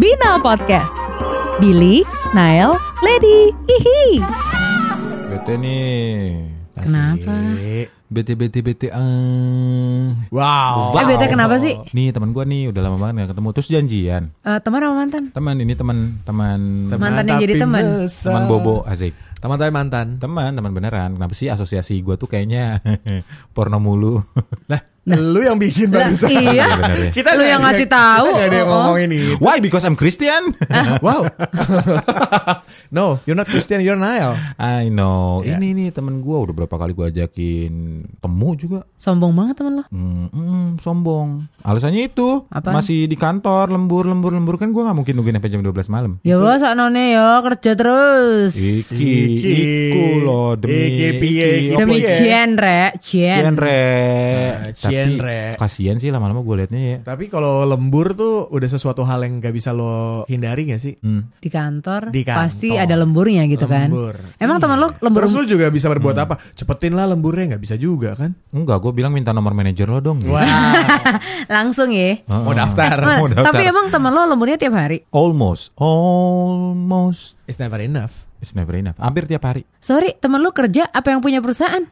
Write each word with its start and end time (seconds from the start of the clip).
Bina 0.00 0.40
Podcast. 0.40 0.96
Billy, 1.60 2.00
Nael, 2.32 2.72
Lady, 3.04 3.52
hihi. 3.68 4.24
Bete 5.28 5.54
nih. 5.60 6.40
Kenapa? 6.80 7.36
Bete 8.08 8.32
bete 8.34 8.58
bete 8.58 8.88
ah. 8.88 10.08
Wow. 10.32 10.96
Eh 10.96 11.04
bete 11.04 11.28
kenapa 11.28 11.60
sih? 11.60 11.76
Nih 11.92 12.10
teman 12.10 12.32
gua 12.32 12.42
nih 12.42 12.72
udah 12.72 12.80
lama 12.80 12.96
banget 12.96 13.22
gak 13.22 13.36
ketemu 13.36 13.48
terus 13.52 13.68
janjian. 13.68 14.22
Eh, 14.40 14.58
teman 14.64 14.80
apa 14.80 14.94
mantan? 14.96 15.22
Teman 15.30 15.56
ini 15.60 15.74
teman 15.76 16.18
teman 16.24 16.58
Mantan 16.90 17.24
yang 17.28 17.38
jadi 17.38 17.54
tapi 17.54 17.62
teman. 17.62 17.84
teman 18.08 18.42
Bobo 18.48 18.82
asik. 18.88 19.12
Teman 19.38 19.60
tapi 19.60 19.70
mantan. 19.70 20.16
Teman 20.18 20.56
teman 20.56 20.72
beneran. 20.72 21.20
Kenapa 21.20 21.36
sih 21.36 21.52
asosiasi 21.52 22.00
gua 22.00 22.16
tuh 22.16 22.26
kayaknya 22.26 22.80
porno 23.54 23.78
mulu. 23.78 24.18
Lah, 24.66 24.80
lu 25.06 25.40
yang 25.40 25.56
bikin 25.56 25.88
Lah, 25.88 26.06
barusan. 26.06 26.28
iya. 26.30 26.52
Ya. 26.52 26.68
Kita 27.10 27.32
Lu 27.32 27.42
yang 27.42 27.60
ngasih 27.60 27.88
tahu. 27.88 28.26
Kita 28.26 28.36
gak 28.36 28.46
ada 28.46 28.56
yang 28.56 28.68
Oh. 28.68 28.74
ngomongin 28.84 29.08
ini. 29.08 29.20
Why? 29.38 29.58
Because 29.58 29.82
I'm 29.82 29.96
Christian. 29.96 30.52
wow. 31.04 31.24
no, 32.90 33.18
you're 33.24 33.34
not 33.34 33.46
Christian, 33.46 33.80
you're 33.80 33.98
Niall. 33.98 34.36
I 34.54 34.86
know. 34.88 35.40
Iya. 35.40 35.56
Ini 35.56 35.68
nih 35.74 35.88
temen 35.90 36.20
gua 36.20 36.44
udah 36.44 36.54
berapa 36.54 36.70
kali 36.70 36.92
gua 36.92 37.08
ajakin 37.08 37.72
temu 38.14 38.48
juga. 38.54 38.84
Sombong 38.96 39.32
banget 39.32 39.58
temen 39.58 39.80
lo. 39.80 39.84
Hmm, 39.88 40.28
hmm, 40.30 40.66
sombong. 40.78 41.48
Alasannya 41.62 42.06
itu 42.06 42.44
Apaan? 42.46 42.76
masih 42.76 43.04
di 43.04 43.16
kantor 43.16 43.72
lembur 43.72 44.04
lembur 44.04 44.30
lembur 44.30 44.56
kan 44.56 44.70
gua 44.70 44.86
nggak 44.86 44.96
mungkin 44.96 45.14
nungguin 45.16 45.36
sampai 45.38 45.50
jam 45.50 45.62
12 45.62 45.88
malam. 45.88 46.12
Ya 46.22 46.36
bos, 46.36 46.60
none 46.62 47.04
ya 47.10 47.40
kerja 47.42 47.72
terus. 47.74 48.52
Iki, 48.54 48.94
Iki. 48.94 49.54
iku 49.90 50.04
loh 50.22 50.50
demi 50.54 50.76
Iki, 50.92 51.08
piye, 51.18 51.48
iki, 51.66 51.74
Demi 51.74 51.98
genre, 52.04 52.80
genre. 53.00 53.82
Genre. 54.70 54.89
Tapi 54.90 55.14
genre. 55.14 55.40
kasihan 55.54 55.96
sih 55.96 56.08
lama-lama 56.08 56.40
gue 56.40 56.54
liatnya 56.58 56.80
ya. 56.80 56.96
Tapi 57.00 57.26
kalau 57.26 57.62
lembur 57.62 58.12
tuh 58.12 58.48
udah 58.48 58.66
sesuatu 58.66 59.02
hal 59.02 59.22
yang 59.22 59.38
gak 59.38 59.50
bisa 59.50 59.70
lo 59.70 60.26
hindari 60.26 60.66
gak 60.66 60.78
sih? 60.78 60.94
Hmm. 60.96 61.30
Di 61.34 61.46
kantor, 61.46 62.10
Di 62.10 62.22
kantor. 62.22 62.40
pasti 62.42 62.68
ada 62.72 62.94
lemburnya 62.94 63.46
gitu 63.46 63.64
Lembur. 63.64 64.18
kan. 64.18 64.36
Emang 64.36 64.58
teman 64.58 64.76
lo 64.76 64.88
lembur 64.96 65.20
Terus 65.22 65.32
lu 65.32 65.44
juga 65.48 65.66
bisa 65.68 65.86
berbuat 65.86 66.16
apa? 66.16 66.34
Cepetin 66.52 66.92
lah 66.92 67.06
lemburnya 67.06 67.54
gak 67.54 67.62
bisa 67.62 67.74
juga 67.74 68.14
kan? 68.14 68.34
Enggak, 68.50 68.80
gue 68.80 68.92
bilang 68.92 69.10
minta 69.10 69.30
nomor 69.30 69.52
manajer 69.52 69.86
lo 69.86 69.98
dong. 69.98 70.18
Wah, 70.24 70.42
langsung 71.48 71.90
ya? 71.90 72.20
Mau 72.26 72.50
daftar. 72.50 72.96
Mana- 72.98 73.18
Mau 73.18 73.28
daftar. 73.28 73.46
Tapi 73.48 73.62
emang 73.64 73.86
teman 73.88 74.10
lo 74.10 74.26
lemburnya 74.26 74.56
tiap 74.56 74.74
hari? 74.74 75.04
Almost, 75.10 75.70
almost. 75.76 77.38
It's 77.44 77.58
never 77.58 77.78
enough. 77.78 78.26
It's 78.40 78.52
never 78.52 78.72
enough. 78.72 78.96
Hampir 78.96 79.24
tiap 79.24 79.44
hari. 79.44 79.68
Sorry, 79.78 80.16
teman 80.16 80.40
lo 80.40 80.48
kerja 80.50 80.88
apa 80.88 81.08
yang 81.08 81.20
punya 81.20 81.38
perusahaan? 81.38 81.84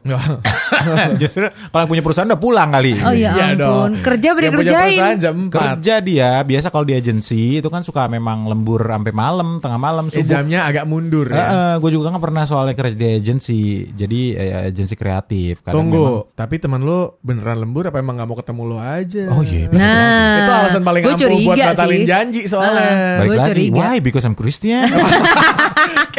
Justru 1.21 1.45
kalau 1.69 1.81
yang 1.81 1.91
punya 1.91 2.01
perusahaan 2.01 2.25
udah 2.25 2.37
pulang 2.37 2.69
kali. 2.69 2.97
Oh 2.99 3.13
ya 3.13 3.29
Iya 3.31 3.45
ampun, 3.47 3.59
dong. 3.59 3.91
kerja 4.01 4.27
punya 4.31 4.49
kerjain. 4.51 4.73
perusahaan 4.91 5.17
jam 5.19 5.35
4. 5.45 5.53
Kerja 5.53 5.95
dia 5.99 6.29
biasa 6.41 6.67
kalau 6.67 6.83
di 6.83 6.93
agensi 6.93 7.41
itu 7.55 7.67
kan 7.67 7.81
suka 7.81 8.05
memang 8.07 8.45
lembur 8.45 8.81
sampai 8.81 9.09
malam, 9.11 9.57
tengah 9.57 9.77
malam, 9.77 10.05
Eh, 10.07 10.13
subuh. 10.15 10.25
jamnya 10.27 10.65
agak 10.65 10.83
mundur 10.83 11.27
ya. 11.27 11.77
gue 11.77 11.89
juga 11.91 12.09
kan 12.09 12.19
pernah 12.19 12.43
soalnya 12.43 12.73
kerja 12.73 12.93
di 12.93 13.09
agensi, 13.15 13.59
jadi 13.87 14.21
eh, 14.33 14.51
agensi 14.67 14.95
kreatif. 14.95 15.61
Kadang 15.61 15.85
memang- 15.85 15.93
Tunggu, 15.93 16.07
tapi 16.33 16.57
teman 16.57 16.81
lu 16.81 17.13
beneran 17.19 17.57
lembur 17.59 17.85
apa 17.85 17.97
emang 17.97 18.17
gak 18.17 18.25
mau 18.25 18.35
ketemu 18.35 18.61
lo 18.65 18.77
aja? 18.77 19.29
Oh 19.29 19.41
iya, 19.41 19.65
bisa 19.67 19.79
Nah, 19.79 20.37
Itu 20.39 20.51
alasan 20.51 20.81
paling 20.81 21.03
ampuh 21.03 21.37
buat 21.43 21.57
batalin 21.59 21.93
sih. 21.95 22.07
janji 22.07 22.41
soalnya. 22.43 22.81
Ah. 22.81 23.17
Balik 23.19 23.29
Gue 23.29 23.37
lagi, 23.37 23.49
curiga. 23.51 23.77
why? 23.77 23.95
Because 23.99 24.23
I'm 24.23 24.33
Christian. 24.33 24.89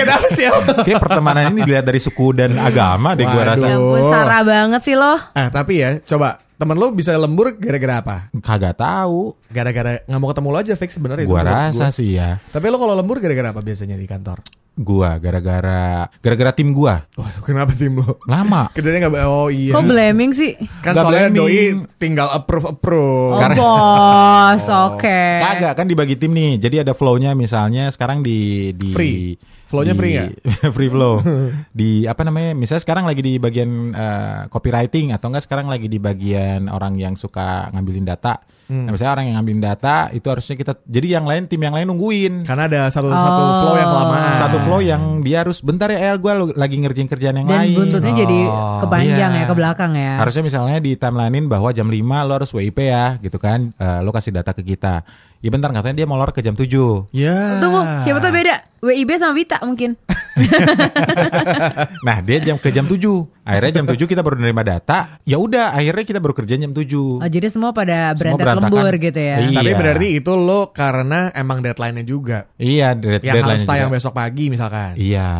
Kenapa 0.01 0.27
sih? 0.29 0.47
Kayak 0.87 1.01
pertemanan 1.01 1.45
ini 1.49 1.61
dilihat 1.63 1.85
dari 1.85 1.99
suku 1.99 2.33
dan 2.33 2.57
agama 2.57 3.13
deh 3.13 3.23
gue 3.23 3.33
Waduh. 3.35 3.51
rasa. 3.51 3.67
Ya 3.67 3.77
ampun, 3.77 4.03
Sarah 4.05 4.43
banget 4.43 4.81
sih 4.83 4.95
lo. 4.95 5.15
ah, 5.17 5.49
tapi 5.49 5.73
ya, 5.79 6.01
coba 6.01 6.29
temen 6.53 6.77
lu 6.77 6.91
bisa 6.91 7.15
lembur 7.15 7.55
gara-gara 7.55 7.95
apa? 7.99 8.17
Kagak 8.37 8.77
tahu. 8.77 9.33
Gara-gara 9.49 10.03
nggak 10.03 10.19
mau 10.19 10.29
ketemu 10.29 10.49
lo 10.49 10.59
aja 10.59 10.75
fix 10.75 10.91
sebenarnya 10.93 11.25
itu 11.25 11.31
Gua 11.31 11.41
rasa 11.43 11.89
gua. 11.89 11.89
sih 11.91 12.09
ya. 12.13 12.37
Tapi 12.47 12.67
lo 12.67 12.77
kalau 12.77 12.93
lembur 12.93 13.17
gara-gara 13.17 13.49
apa 13.49 13.61
biasanya 13.61 13.95
di 13.95 14.05
kantor? 14.05 14.45
Gua 14.73 15.19
gara-gara 15.19 16.09
gara-gara 16.17 16.53
tim 16.55 16.71
gua 16.71 17.05
Waduh, 17.13 17.43
kenapa 17.43 17.73
tim 17.75 17.97
lo? 17.97 18.17
lama. 18.23 18.69
Kerjanya 18.77 19.03
nggak 19.03 19.25
oh 19.27 19.49
iya. 19.49 19.73
Kok 19.73 19.85
blaming 19.85 20.31
sih? 20.31 20.53
kan 20.79 20.93
Nggak 20.93 21.03
soalnya 21.03 21.21
blaming. 21.27 21.37
doi 21.39 21.61
tinggal 21.99 22.29
approve 22.31 22.67
approve. 22.71 23.33
Oh 23.35 23.41
Karena- 23.41 23.57
bos, 23.57 24.65
oke. 24.69 25.21
Kagak 25.39 25.73
kan 25.75 25.85
dibagi 25.85 26.15
tim 26.15 26.31
nih. 26.31 26.57
Jadi 26.59 26.77
ada 26.79 26.93
flow-nya 26.93 27.33
misalnya 27.33 27.89
sekarang 27.89 28.21
di 28.21 28.71
di 28.73 28.89
Free. 28.91 29.33
Flow-nya 29.71 29.95
free 29.95 30.13
nggak? 30.13 30.31
free 30.75 30.91
flow. 30.91 31.23
di 31.71 32.03
apa 32.05 32.21
namanya? 32.21 32.53
Misalnya 32.53 32.83
sekarang 32.83 33.07
lagi 33.07 33.23
di 33.23 33.39
bagian 33.39 33.71
eh, 33.91 34.41
copywriting 34.51 35.15
atau 35.15 35.31
enggak 35.31 35.47
sekarang 35.47 35.71
lagi 35.71 35.87
di 35.87 35.97
bagian 35.97 36.67
orang 36.67 36.99
yang 36.99 37.15
suka 37.15 37.71
ngambilin 37.71 38.03
data. 38.03 38.43
Hmm. 38.67 38.87
Nah, 38.87 38.95
misalnya 38.95 39.13
orang 39.13 39.27
yang 39.27 39.37
ngambilin 39.37 39.63
data 39.65 39.97
itu 40.11 40.27
harusnya 40.27 40.55
kita 40.55 40.79
jadi 40.85 41.19
yang 41.19 41.27
lain 41.27 41.47
tim 41.47 41.59
yang 41.59 41.71
lain 41.71 41.87
nungguin. 41.87 42.43
Karena 42.43 42.67
ada 42.67 42.87
satu 42.87 43.07
satu 43.07 43.41
Oh. 43.41 43.59
flow 43.61 43.75
yang 43.75 43.89
kelamaan. 43.89 44.33
Satu 44.37 44.57
flow 44.63 44.81
yang 44.81 45.03
dia 45.21 45.43
harus 45.43 45.59
bentar 45.59 45.87
ya 45.87 46.11
El 46.11 46.19
gue 46.19 46.33
lagi 46.55 46.77
ngerjain 46.79 47.07
kerjaan 47.07 47.35
yang 47.37 47.47
Dan 47.47 47.55
lain. 47.67 47.75
buntutnya 47.77 48.15
jadi 48.17 48.41
Oh, 48.47 48.79
kepanjang 48.81 49.33
iya. 49.35 49.43
ya, 49.43 49.47
ke 49.47 49.55
belakang 49.55 49.93
ya. 49.93 50.13
Harusnya 50.19 50.43
misalnya 50.43 50.79
di 50.79 50.95
timelinein 50.95 51.47
bahwa 51.47 51.71
jam 51.71 51.87
5 51.87 51.99
lo 52.23 52.33
harus 52.33 52.51
WIP 52.51 52.79
ya 52.81 53.19
gitu 53.19 53.39
kan. 53.39 53.71
Eh, 53.73 54.01
lo 54.01 54.11
kasih 54.11 54.31
data 54.33 54.51
ke 54.51 54.63
kita. 54.63 55.03
Ya 55.41 55.49
bentar 55.49 55.73
katanya 55.73 56.05
dia 56.05 56.05
molor 56.05 56.37
ke 56.37 56.45
jam 56.45 56.53
7. 56.53 56.69
Ya. 57.17 57.57
Tunggu, 57.65 57.81
siapa 58.05 58.21
tuh 58.21 58.29
beda? 58.29 58.61
WIB 58.85 59.11
sama 59.17 59.33
Vita 59.33 59.57
mungkin. 59.65 59.97
Nah, 62.01 62.19
dia 62.21 62.39
jam 62.41 62.57
ke 62.57 62.71
jam 62.71 62.85
7. 62.85 62.97
Akhirnya 63.43 63.73
jam 63.75 63.87
7 63.87 63.99
kita 64.01 64.21
baru 64.21 64.39
menerima 64.39 64.63
data. 64.69 64.99
Ya 65.25 65.37
udah, 65.37 65.75
akhirnya 65.75 66.05
kita 66.05 66.19
baru 66.19 66.35
kerja 66.35 66.55
jam 66.57 66.71
7. 66.71 67.19
Oh, 67.19 67.29
jadi 67.29 67.47
semua 67.49 67.71
pada 67.71 68.15
berantak 68.15 68.47
berantakan. 68.47 68.71
lembur 68.71 68.93
gitu 68.97 69.21
ya. 69.21 69.37
Iya. 69.43 69.57
Tapi 69.57 69.73
berarti 69.75 70.07
itu 70.15 70.33
lo 70.33 70.71
karena 70.71 71.31
emang 71.33 71.59
deadline-nya 71.61 72.05
juga. 72.05 72.47
Iya, 72.57 72.95
dead, 72.95 73.21
Yang 73.21 73.35
harus 73.35 73.35
deadline-nya 73.37 73.69
tayang 73.69 73.89
juga. 73.89 73.97
besok 73.99 74.13
pagi 74.15 74.45
misalkan. 74.49 74.93
Iya. 74.95 75.31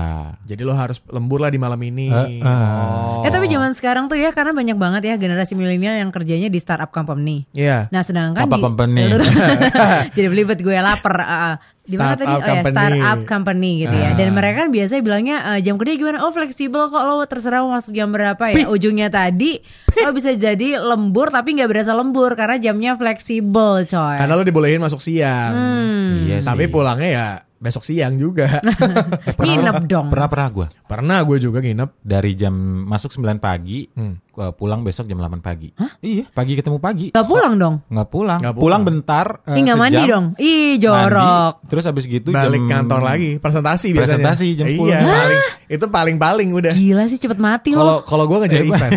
Jadi 0.45 0.63
lo 0.63 0.75
harus 0.75 0.99
lembur 1.07 1.39
lah 1.39 1.51
di 1.51 1.59
malam 1.59 1.81
ini. 1.81 2.09
Eh, 2.11 2.29
eh. 2.39 2.43
Oh. 2.43 3.23
Eh 3.23 3.31
tapi 3.31 3.47
zaman 3.47 3.73
sekarang 3.73 4.05
tuh 4.07 4.17
ya 4.17 4.31
karena 4.31 4.51
banyak 4.51 4.77
banget 4.77 5.03
ya 5.05 5.15
generasi 5.17 5.55
milenial 5.55 5.95
yang 5.95 6.11
kerjanya 6.11 6.49
di 6.49 6.59
startup 6.59 6.91
company. 6.91 7.47
Iya. 7.53 7.87
Nah 7.89 8.03
sedangkan 8.03 8.43
Apa 8.43 8.57
di 8.57 8.63
company? 8.63 9.03
jadi 10.17 10.27
belibet 10.33 10.59
gue 10.59 10.75
lapar. 10.75 11.17
ah. 11.21 11.57
di 11.81 11.99
mana 11.99 12.15
tadi? 12.15 12.23
Startup 12.23 12.39
Oh 12.39 12.47
ya 12.47 12.55
company. 12.55 12.77
startup 12.77 13.19
company 13.25 13.71
gitu 13.81 13.97
ya. 13.97 14.11
Dan 14.15 14.29
mereka 14.31 14.57
kan 14.61 14.69
biasanya 14.81 15.03
bilangnya 15.03 15.37
eh, 15.47 15.61
jam 15.61 15.77
kerja 15.77 15.93
gimana? 15.95 16.25
Oh 16.25 16.31
fleksibel 16.31 16.89
kok 16.89 17.03
lo 17.03 17.21
terserah 17.23 17.61
mau 17.61 17.73
masuk 17.73 17.93
jam 17.93 18.09
berapa 18.09 18.41
ya. 18.49 18.65
Ujungnya 18.67 19.07
tadi 19.07 19.61
lo 19.99 20.11
bisa 20.11 20.33
jadi 20.33 20.77
lembur 20.77 21.29
tapi 21.29 21.53
nggak 21.53 21.69
berasa 21.69 21.93
lembur 21.93 22.33
karena 22.33 22.57
jamnya 22.59 22.93
fleksibel 22.95 23.85
coy. 23.85 24.17
Karena 24.17 24.33
lo 24.33 24.43
dibolehin 24.43 24.79
masuk 24.79 24.99
siang. 24.99 25.53
Hmm. 25.53 26.25
Iya 26.25 26.41
Tapi 26.43 26.65
sih. 26.65 26.73
pulangnya 26.73 27.11
ya 27.11 27.27
besok 27.57 27.85
siang 27.85 28.17
juga. 28.17 28.49
Nginep 29.37 29.85
dong. 29.85 30.09
Pernah 30.09 30.27
pernah 30.27 30.49
gue 30.49 30.67
Pernah 30.83 31.19
gue 31.21 31.37
juga 31.39 31.61
nginep. 31.61 31.91
dari 32.01 32.33
jam 32.33 32.55
masuk 32.83 33.13
9 33.13 33.37
pagi, 33.37 33.85
Hmm. 33.91 34.17
Gua 34.31 34.51
pulang 34.51 34.81
besok 34.81 35.05
jam 35.05 35.17
8 35.17 35.39
pagi. 35.39 35.75
Iya, 36.01 36.25
pagi 36.29 36.55
ketemu 36.55 36.79
pagi. 36.79 37.07
Gak 37.11 37.25
pulang 37.25 37.55
dong. 37.55 37.75
Nggak 37.87 38.09
pulang. 38.09 38.41
Nggak 38.41 38.55
pulang. 38.55 38.81
pulang. 38.81 38.83
bentar. 38.83 39.27
eh, 39.45 39.55
Ih 39.55 39.63
nggak 39.63 39.79
mandi 39.79 40.03
dong. 40.05 40.27
Ih 40.37 40.71
jorok. 40.77 41.53
mandi, 41.57 41.69
terus 41.69 41.85
habis 41.85 42.05
gitu 42.05 42.31
Balik 42.31 42.63
jam 42.63 42.71
kantor 42.87 43.01
lagi. 43.05 43.31
Presentasi 43.37 43.87
biasanya. 43.91 44.23
Presentasi 44.23 44.47
jam 44.55 44.67
10. 44.67 44.79
Iya, 44.81 44.99
paling, 45.03 45.41
itu 45.69 45.85
paling-paling 45.87 46.49
udah. 46.53 46.73
Gila 46.73 47.05
sih 47.07 47.19
cepet 47.19 47.37
mati 47.37 47.71
Kalau 47.71 48.01
lo. 48.01 48.07
kalau 48.07 48.25
gue 48.25 48.39
ngejar 48.41 48.61
Eh, 48.61 48.69
event. 48.71 48.93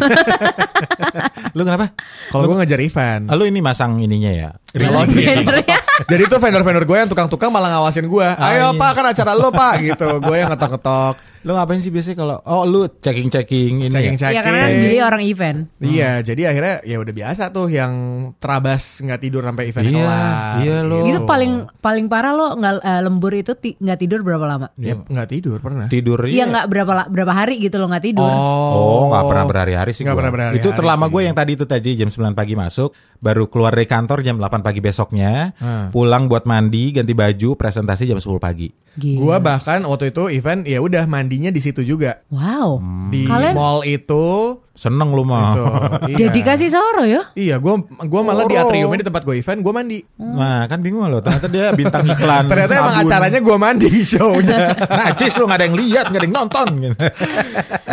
Lu 1.53 1.61
kenapa? 1.61 1.85
Kalau 2.29 2.45
gue 2.45 2.57
ngejar 2.59 2.79
event. 2.79 3.23
Ah, 3.27 3.35
Lu 3.35 3.43
ini 3.43 3.59
masang 3.59 3.97
ininya 3.97 4.31
ya. 4.31 4.49
Jadi 6.09 6.23
tuh 6.25 6.39
vendor-vendor 6.39 6.83
gue 6.83 6.97
yang 6.97 7.09
tukang-tukang 7.09 7.49
malah 7.49 7.69
ngawasin 7.71 8.05
gue. 8.05 8.27
Ayo 8.27 8.73
iya. 8.73 8.79
pak 8.79 8.91
kan 8.91 9.05
acara 9.07 9.31
lo 9.33 9.49
pak 9.49 9.73
gitu. 9.83 10.17
Gue 10.19 10.35
yang 10.37 10.49
ngetok-ngetok. 10.49 11.32
Lu 11.43 11.51
ngapain 11.53 11.77
sih 11.77 11.91
biasanya 11.91 12.17
kalau 12.17 12.37
oh 12.41 12.63
lu 12.63 12.87
checking-checking 12.89 13.83
ini 13.83 13.91
ya? 13.91 13.91
Checking-checking. 13.91 14.31
Iya 14.33 14.41
karena 14.41 14.65
Billy 14.73 14.99
orang 14.99 15.21
event. 15.21 15.59
Iya, 15.77 16.11
jadi 16.19 16.41
akhirnya 16.47 16.75
ya 16.81 16.97
udah 16.97 17.13
biasa 17.13 17.43
tuh 17.51 17.67
yang 17.67 17.93
terabas 18.37 18.99
nggak 18.99 19.19
tidur 19.19 19.43
sampai 19.43 19.63
event 19.67 19.83
Iya, 19.83 19.93
kelar. 19.93 20.55
iya 20.59 20.75
lo. 20.81 20.97
Itu 21.03 21.19
paling 21.23 21.51
paling 21.77 22.05
parah 22.07 22.31
lo 22.31 22.55
nggak 22.55 22.73
eh, 22.79 23.01
lembur 23.03 23.33
itu 23.33 23.51
ti- 23.53 23.75
nggak 23.75 23.99
tidur 23.99 24.23
berapa 24.23 24.45
lama? 24.45 24.67
Ya, 24.75 24.95
nggak 24.95 25.27
tidur 25.29 25.59
pernah. 25.59 25.91
Tidur 25.91 26.19
Iya 26.23 26.47
nggak 26.47 26.65
berapa 26.65 26.91
berapa 27.11 27.33
hari 27.35 27.59
gitu 27.59 27.75
lo 27.75 27.91
nggak 27.91 28.05
tidur. 28.05 28.23
Oh, 28.23 29.11
nggak 29.11 29.23
pernah 29.27 29.45
berhari-hari 29.45 29.91
sih 29.91 30.01
gua. 30.01 30.15
pernah 30.15 30.31
berhari-hari 30.31 30.63
Itu 30.63 30.71
terlama 30.71 31.05
gue 31.07 31.21
yang 31.21 31.35
tadi 31.35 31.51
itu 31.53 31.65
tadi 31.67 31.89
jam 31.93 32.07
9 32.07 32.31
pagi 32.31 32.55
masuk, 32.55 32.95
baru 33.23 33.47
keluar 33.47 33.71
dari 33.71 33.87
kantor 33.87 34.19
jam 34.19 34.35
8 34.35 34.59
pagi 34.59 34.83
besoknya, 34.83 35.55
Hmm. 35.55 35.87
pulang 35.89 36.27
buat 36.27 36.43
mandi, 36.43 36.91
ganti 36.91 37.15
baju, 37.15 37.55
presentasi 37.55 38.03
jam 38.03 38.19
10 38.19 38.35
pagi. 38.37 38.67
Gila. 38.93 39.17
Gua 39.17 39.37
bahkan 39.39 39.81
waktu 39.83 40.11
itu 40.11 40.29
event 40.29 40.61
ya 40.63 40.77
udah 40.77 41.07
mandinya 41.07 41.49
di 41.49 41.57
situ 41.57 41.81
juga 41.81 42.21
Wow. 42.29 42.77
di 43.09 43.23
Kalian- 43.23 43.55
mall 43.55 43.81
itu. 43.81 44.59
Seneng 44.73 45.13
lu 45.13 45.21
mah. 45.21 45.53
Itu. 45.53 45.65
iya. 46.09 46.17
Dedikasi 46.25 46.65
Soro 46.65 47.05
ya? 47.05 47.29
Iya, 47.37 47.61
gua 47.61 47.77
gua 48.09 48.25
malah 48.25 48.49
di 48.49 48.57
atriumnya 48.57 48.97
di 48.97 49.07
tempat 49.07 49.21
gue 49.21 49.37
event, 49.37 49.61
gua 49.61 49.69
mandi. 49.71 50.01
Nah, 50.17 50.65
kan 50.65 50.81
bingung 50.81 51.05
loh. 51.05 51.21
Ternyata 51.21 51.45
dia 51.45 51.69
bintang 51.71 52.01
iklan. 52.03 52.49
Ternyata 52.49 52.81
emang 52.81 52.97
acaranya 52.97 53.37
gua 53.37 53.61
mandi 53.61 53.85
show-nya. 54.09 54.73
Najis 54.97 55.37
lu 55.37 55.45
gak 55.45 55.61
ada 55.61 55.65
yang 55.69 55.77
lihat, 55.77 56.05
gak 56.09 56.17
ada 56.17 56.25
yang 56.25 56.33
nonton 56.35 56.67
gitu. 56.81 56.97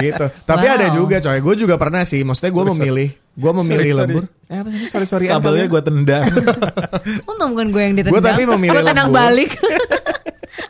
gitu. 0.00 0.24
Tapi 0.40 0.66
Wow. 0.66 0.74
ada 0.74 0.86
juga 0.88 1.16
coy. 1.20 1.38
Gue 1.40 1.54
juga 1.58 1.74
pernah 1.76 2.00
sih. 2.02 2.24
Maksudnya 2.24 2.48
gue 2.50 2.64
memilih 2.66 3.08
Gue 3.40 3.52
memilih 3.56 3.72
Sorry, 3.80 3.90
sorry. 3.90 4.12
lembur. 4.12 4.24
Eh 4.44 4.56
apa 4.58 4.68
sih? 4.68 4.86
Sorry 4.86 5.06
sorry. 5.06 5.26
Kabelnya 5.26 5.66
gue 5.66 5.80
tendang. 5.80 6.24
Untung 7.30 7.50
bukan 7.50 7.68
gue 7.70 7.82
yang 7.82 7.94
ditendang. 7.94 8.14
Gua 8.14 8.28
tapi 8.28 8.42
memilih 8.46 8.76
Aku 8.76 8.86
tendang 8.86 9.08
lembur. 9.08 9.20
balik. 9.24 9.50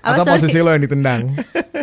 Apa, 0.00 0.14
Atau 0.14 0.24
sorry? 0.24 0.34
posisi 0.38 0.58
lo 0.58 0.70
yang 0.70 0.80
ditendang. 0.80 1.20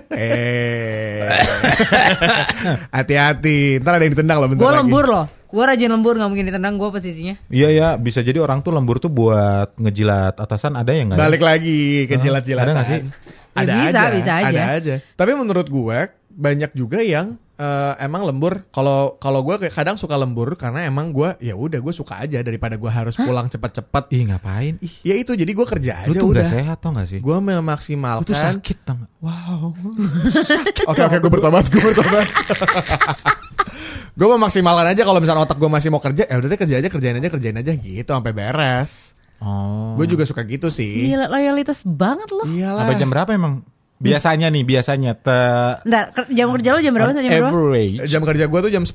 eh. 0.09 1.27
Hati-hati. 2.89 3.77
Ntar 3.77 3.93
ada 3.93 4.03
yang 4.03 4.13
ditendang 4.13 4.37
lo 4.37 4.47
bentar 4.47 4.59
Gue 4.59 4.71
lagi. 4.71 4.79
lembur 4.79 5.05
loh. 5.05 5.25
Gue 5.47 5.63
rajin 5.63 5.87
lembur 5.87 6.13
nggak 6.13 6.27
mungkin 6.27 6.45
ditendang 6.45 6.75
gue 6.75 6.89
posisinya. 6.89 7.35
Iya 7.47 7.69
ya, 7.69 7.87
bisa 7.95 8.19
jadi 8.19 8.37
orang 8.37 8.59
tuh 8.59 8.71
lembur 8.71 8.97
tuh 8.97 9.07
buat 9.07 9.75
ngejilat 9.75 10.35
atasan 10.35 10.75
ada 10.75 10.91
yang 10.91 11.07
nggak? 11.07 11.17
ya? 11.17 11.23
Balik 11.23 11.41
lagi 11.41 11.79
ke 12.05 12.15
jilat-jilatan. 12.15 12.65
Ada 12.65 12.73
nggak 12.73 12.87
sih? 12.87 12.99
Ya 12.99 13.11
Ada 13.55 13.73
bisa, 13.73 13.87
aja, 13.97 14.03
bisa 14.13 14.31
aja. 14.33 14.47
Ada 14.47 14.63
aja. 14.73 14.95
Tapi 15.13 15.31
menurut 15.33 15.67
gue 15.67 15.97
banyak 16.29 16.71
juga 16.73 16.99
yang 16.99 17.39
eh, 17.57 17.93
emang 17.99 18.23
lembur. 18.23 18.69
Kalau 18.69 19.17
kalau 19.17 19.41
gue 19.41 19.57
kadang 19.67 19.97
suka 19.97 20.13
lembur 20.13 20.53
karena 20.53 20.85
emang 20.85 21.09
gue 21.09 21.33
ya 21.41 21.57
udah 21.57 21.81
gue 21.81 21.89
suka 21.89 22.21
aja 22.21 22.39
daripada 22.39 22.77
gue 22.77 22.87
harus 22.87 23.17
pulang 23.17 23.49
cepat-cepat. 23.49 24.13
Ih 24.13 24.29
ngapain? 24.29 24.77
Ih, 24.79 24.93
Ya 25.01 25.17
itu 25.17 25.33
jadi 25.33 25.49
gue 25.49 25.65
kerja 25.65 26.05
lu 26.05 26.13
aja 26.13 26.19
tuh 26.21 26.29
udah. 26.31 26.45
nggak 26.45 26.53
sehat 26.53 26.77
tau 26.79 26.91
gak 26.93 27.09
sih? 27.09 27.19
Gue 27.19 27.33
Lu 27.33 27.41
memaksimalkan. 27.41 28.25
tuh 28.25 28.37
sakit 28.37 28.77
tau 28.85 28.95
nggak? 29.01 29.11
Wow. 29.19 29.73
Oke 30.87 31.01
oke 31.01 31.17
gue 31.17 31.31
bertobat 31.33 31.65
gue 31.67 31.81
bertobat. 31.81 32.27
gue 34.17 34.27
memaksimalkan 34.27 34.93
aja 34.93 35.01
kalau 35.01 35.19
misalnya 35.21 35.45
otak 35.45 35.57
gue 35.57 35.69
masih 35.69 35.89
mau 35.89 36.01
kerja, 36.01 36.25
ya 36.25 36.35
udah 36.37 36.49
deh 36.49 36.57
kerja 36.57 36.75
aja 36.81 36.89
kerjain 36.89 37.17
aja 37.17 37.29
kerjain 37.29 37.57
aja 37.57 37.71
gitu 37.73 38.09
sampai 38.09 38.33
beres. 38.33 39.13
Oh. 39.37 39.93
Gue 39.93 40.09
juga 40.09 40.25
suka 40.25 40.41
gitu 40.45 40.73
sih. 40.73 41.13
Gila 41.13 41.29
loyalitas 41.29 41.85
banget 41.85 42.29
loh. 42.33 42.45
Iyalah. 42.49 42.85
Sampai 42.85 42.95
jam 42.97 43.09
berapa 43.13 43.29
emang? 43.33 43.61
Biasanya 43.97 44.47
nih, 44.47 44.63
biasanya 44.63 45.11
te 45.13 45.41
Ntar 45.83 46.03
ker- 46.11 46.29
jam 46.29 46.47
kerja 46.51 46.69
lo 46.71 46.79
jam 46.79 46.91
berapa? 46.91 47.11
sampai 47.11 47.25
Jam 47.25 47.33
berapa? 47.39 47.49
average. 47.49 47.97
Jam 48.05 48.21
kerja 48.21 48.45
gue 48.45 48.59
tuh 48.61 48.71
jam 48.71 48.83
10 48.83 48.93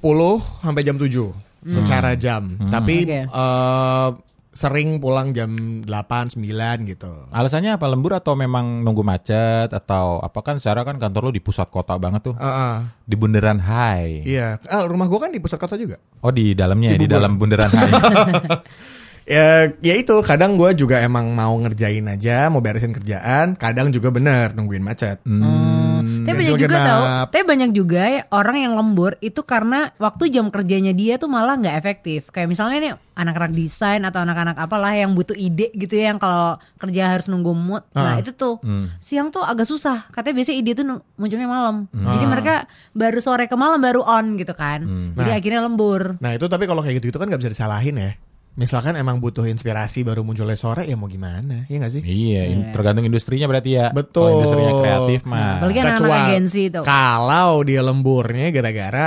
sampai 0.60 0.82
jam 0.82 0.96
7 0.96 1.26
secara 1.64 2.10
jam. 2.14 2.42
Tapi 2.64 2.96
Oke. 3.04 3.20
eh, 3.24 4.08
sering 4.52 4.98
pulang 4.98 5.32
jam 5.32 5.48
8 5.80 5.88
9 6.30 6.44
gitu. 6.86 7.08
Alasannya 7.30 7.72
apa 7.72 7.88
lembur 7.88 8.12
atau 8.12 8.34
memang 8.34 8.78
nunggu 8.78 9.00
macet 9.00 9.70
atau 9.70 10.20
apa 10.20 10.38
kan 10.38 10.56
secara 10.56 10.84
kan 10.84 10.96
kantor 10.96 11.28
lu 11.28 11.32
di 11.32 11.40
pusat 11.40 11.66
kota 11.66 11.96
banget 11.96 12.20
tuh. 12.22 12.34
Heeh. 12.36 12.74
Di 13.02 13.16
Bundaran 13.16 13.58
High. 13.58 14.22
Iya, 14.22 14.60
Ah, 14.66 14.84
rumah 14.84 15.06
gue 15.06 15.16
kan 15.16 15.28
di 15.28 15.40
pusat 15.40 15.56
kota 15.56 15.74
juga. 15.74 15.96
Oh 16.20 16.28
di 16.28 16.52
dalamnya 16.52 16.90
ya, 16.90 16.94
di 16.94 17.00
Cibubur. 17.00 17.16
dalam 17.16 17.32
Bundaran 17.34 17.70
High. 17.70 17.94
Ya, 19.24 19.70
ya 19.78 19.94
itu 19.94 20.14
kadang 20.20 20.54
gue 20.54 20.74
juga 20.74 20.98
emang 20.98 21.30
mau 21.30 21.54
ngerjain 21.56 22.02
aja, 22.04 22.46
mau 22.48 22.58
beresin 22.58 22.90
kerjaan. 22.90 23.54
Kadang 23.54 23.88
juga 23.88 24.08
bener 24.08 24.50
nungguin 24.52 24.82
macet. 24.82 25.22
Hmm. 25.22 26.22
Tapi 26.22 26.34
ganjil 26.36 26.54
banyak 26.54 26.60
juga 26.60 26.74
genap. 26.74 26.88
tau. 26.88 27.02
Tapi 27.30 27.42
banyak 27.44 27.70
juga 27.70 28.02
ya 28.02 28.20
orang 28.28 28.56
yang 28.58 28.72
lembur 28.74 29.14
itu 29.18 29.40
karena 29.42 29.90
waktu 29.96 30.28
jam 30.28 30.50
kerjanya 30.50 30.90
dia 30.90 31.14
tuh 31.14 31.26
malah 31.26 31.54
nggak 31.54 31.76
efektif. 31.76 32.28
Kayak 32.28 32.50
misalnya 32.50 32.78
nih 32.80 32.92
anak-anak 33.12 33.52
desain 33.52 34.02
atau 34.02 34.18
anak-anak 34.20 34.56
apalah 34.56 34.90
yang 34.90 35.12
butuh 35.12 35.34
ide 35.34 35.70
gitu 35.72 35.94
ya 35.94 36.10
yang 36.10 36.18
kalau 36.18 36.58
kerja 36.76 37.12
harus 37.12 37.26
nunggu 37.26 37.52
mood. 37.52 37.82
Nah 37.92 38.18
Ah. 38.18 38.20
itu 38.20 38.32
tuh 38.32 38.58
Hmm. 38.58 38.90
siang 38.98 39.30
tuh 39.30 39.42
agak 39.42 39.64
susah. 39.64 40.10
Katanya 40.10 40.42
biasanya 40.42 40.58
ide 40.58 40.72
tuh 40.74 40.84
munculnya 41.14 41.46
malam. 41.46 41.86
Jadi 41.88 42.24
mereka 42.24 42.54
baru 42.90 43.18
sore 43.18 43.46
ke 43.46 43.54
malam 43.54 43.78
baru 43.78 44.02
on 44.02 44.34
gitu 44.34 44.52
kan. 44.52 44.82
Jadi 45.14 45.28
Nah. 45.28 45.38
akhirnya 45.38 45.60
lembur. 45.60 46.18
Nah 46.18 46.34
itu 46.34 46.46
tapi 46.46 46.66
kalau 46.66 46.82
kayak 46.82 46.98
gitu-gitu 46.98 47.16
kan 47.16 47.30
gak 47.30 47.38
bisa 47.38 47.52
disalahin 47.52 47.94
ya. 47.94 48.12
Misalkan 48.52 48.92
emang 48.94 49.16
butuh 49.16 49.44
inspirasi 49.44 50.04
baru 50.04 50.20
munculnya 50.20 50.54
sore 50.54 50.84
ya 50.84 50.92
mau 50.92 51.08
gimana? 51.08 51.64
Iya 51.66 51.76
gak 51.80 51.92
sih? 51.92 52.02
Iya, 52.02 52.42
in- 52.46 52.68
tergantung 52.68 53.02
industrinya 53.02 53.48
berarti 53.48 53.70
ya. 53.72 53.86
Betul. 53.90 54.22
Kalau 54.22 54.34
industrinya 54.38 54.72
kreatif 54.78 55.20
mah. 55.24 55.56
Apalagi 55.56 55.78
anak-anak 55.78 55.96
Kecuali 55.98 56.20
agensi 56.28 56.60
itu. 56.68 56.80
Kalau 56.82 57.50
dia 57.62 57.80
lemburnya 57.80 58.46
gara-gara 58.50 59.06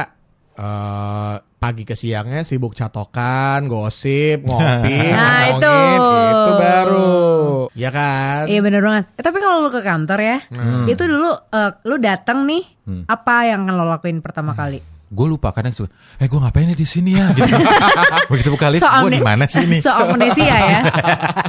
eh, 0.51 1.35
pagi 1.55 1.83
ke 1.83 1.93
siangnya 1.93 2.41
sibuk 2.41 2.73
catokan, 2.73 3.65
gosip, 3.65 4.41
ngopi, 4.41 4.97
Nah, 5.13 5.29
ngomongin, 5.51 5.93
itu. 5.93 6.17
itu 6.31 6.51
baru. 6.55 7.13
Ya 7.75 7.89
kan? 7.89 8.47
Iya 8.47 8.59
bener 8.61 8.81
banget. 8.81 9.05
Eh, 9.13 9.21
tapi 9.21 9.37
kalau 9.37 9.61
lu 9.61 9.69
ke 9.69 9.81
kantor 9.81 10.19
ya, 10.21 10.37
Hmm. 10.47 10.85
itu 10.87 11.03
dulu 11.03 11.29
eh, 11.51 11.71
lu 11.83 11.95
datang 11.97 12.45
nih, 12.45 12.63
apa 13.05 13.45
yang 13.45 13.67
lo 13.67 13.83
lakuin 13.83 14.21
pertama 14.21 14.53
kali? 14.53 14.81
Gue 15.07 15.27
lupa 15.27 15.49
kadang 15.49 15.69
suka, 15.69 15.87
eh 16.17 16.25
gue 16.25 16.35
ngapain 16.35 16.65
ya 16.65 16.73
di 16.73 16.83
sini 16.83 17.13
ya? 17.13 17.29
Gitu. 17.29 17.45
Begitu 18.31 18.49
buka 18.49 18.67
lift, 18.67 18.81
gue 18.81 19.11
di 19.11 19.21
mana 19.21 19.45
sih 19.45 19.63
nih? 19.63 19.79
So 19.79 19.93
amnesia 19.93 20.49
ya. 20.49 20.79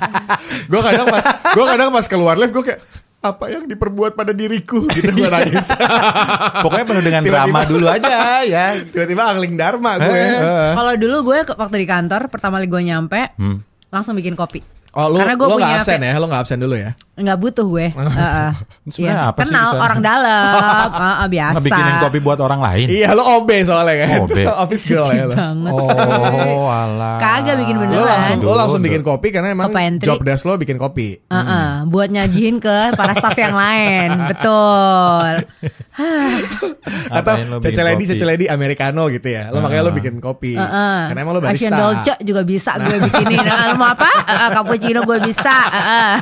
gue 0.71 0.81
kadang 0.81 1.07
pas 1.07 1.25
gue 1.25 1.65
kadang 1.67 1.89
pas 1.91 2.05
keluar 2.05 2.37
live 2.37 2.51
gue 2.51 2.65
kayak 2.65 2.81
apa 3.19 3.45
yang 3.49 3.65
diperbuat 3.65 4.13
pada 4.13 4.31
diriku 4.31 4.85
gitu 4.87 5.11
gue 5.11 5.27
nangis. 5.27 5.67
Pokoknya 6.65 6.85
penuh 6.85 7.03
dengan 7.03 7.23
Tiba-tiba. 7.23 7.43
drama 7.43 7.61
dulu 7.65 7.87
aja 7.89 8.15
ya. 8.45 8.67
Tiba-tiba 8.79 9.23
angling 9.27 9.55
dharma 9.55 9.99
gue. 9.99 10.15
Eh. 10.15 10.73
Kalau 10.77 10.93
dulu 10.95 11.17
gue 11.25 11.39
ke- 11.45 11.57
waktu 11.57 11.77
di 11.79 11.87
kantor 11.87 12.29
pertama 12.29 12.61
kali 12.61 12.69
gue 12.69 12.83
nyampe, 12.85 13.21
Hmm. 13.35 13.59
langsung 13.89 14.15
bikin 14.15 14.35
kopi. 14.35 14.61
Oh 14.93 15.11
lu 15.11 15.19
Karena 15.19 15.35
gue 15.35 15.47
lo 15.47 15.57
punya 15.57 15.67
gak 15.67 15.81
absen 15.83 16.01
ya? 16.01 16.13
Lo 16.17 16.27
gak 16.27 16.41
absen 16.41 16.59
dulu 16.59 16.77
ya? 16.77 16.93
Nggak 17.17 17.39
butuh 17.39 17.65
gue. 17.67 17.87
Sebenarnya 18.87 18.93
Iya, 18.93 19.15
apa 19.27 19.41
sih 19.41 19.49
kenal 19.49 19.67
sana? 19.67 19.81
orang 19.83 20.01
dalam, 20.01 20.91
Heeh, 21.01 21.27
biasa. 21.27 21.55
Ngebikinin 21.57 21.95
kopi 21.99 22.19
buat 22.21 22.39
orang 22.39 22.61
lain. 22.61 22.87
Iya 22.87 23.09
lo 23.13 23.23
OB 23.35 23.51
soalnya 23.65 23.95
kan? 23.99 24.19
OB. 24.23 24.39
Office 24.63 24.85
girl 24.87 25.09
ya 25.11 25.25
lo. 25.25 25.35
banget. 25.35 25.73
Oh, 25.73 26.69
alah. 26.69 27.17
Kagak 27.17 27.57
bikin 27.59 27.75
Lo 27.75 27.83
beneran. 27.83 28.05
langsung 28.07 28.39
lo 28.39 28.53
langsung 28.55 28.81
bikin 28.81 29.01
kopi 29.01 29.29
karena 29.31 29.49
emang 29.51 29.73
job 29.99 30.21
desk 30.21 30.45
lo 30.45 30.55
bikin 30.55 30.77
kopi. 30.77 31.17
Heeh, 31.25 31.67
buat 31.87 32.09
nyajihin 32.09 32.57
ke 32.59 32.77
para 32.93 33.13
staff 33.13 33.35
yang 33.35 33.57
lain, 33.57 34.09
betul. 34.29 35.27
Atau 37.09 37.33
Ngapain 37.33 37.47
lo 37.49 37.57
bikin 37.59 37.73
cece 37.73 37.83
lady 37.83 37.97
kopi? 37.99 38.13
cece 38.13 38.25
lady 38.25 38.47
americano 38.47 39.09
gitu 39.09 39.27
ya. 39.27 39.49
Lo 39.49 39.59
makanya 39.59 39.83
lo 39.83 39.93
bikin 39.93 40.21
kopi. 40.21 40.53
Heeh. 40.53 40.99
Karena 41.09 41.21
emang 41.23 41.35
lo 41.35 41.41
Asian 41.41 41.73
barista. 41.73 41.81
dolce 41.81 42.13
juga 42.23 42.43
bisa 42.43 42.77
gue 42.77 42.97
bikinin. 43.03 43.41
Nah, 43.41 43.73
lu 43.73 43.77
mau 43.77 43.89
apa? 43.89 44.11
Heeh, 44.23 44.49
cappuccino 44.53 45.01
gue 45.03 45.19
bisa. 45.23 45.57
Heeh. 45.73 46.15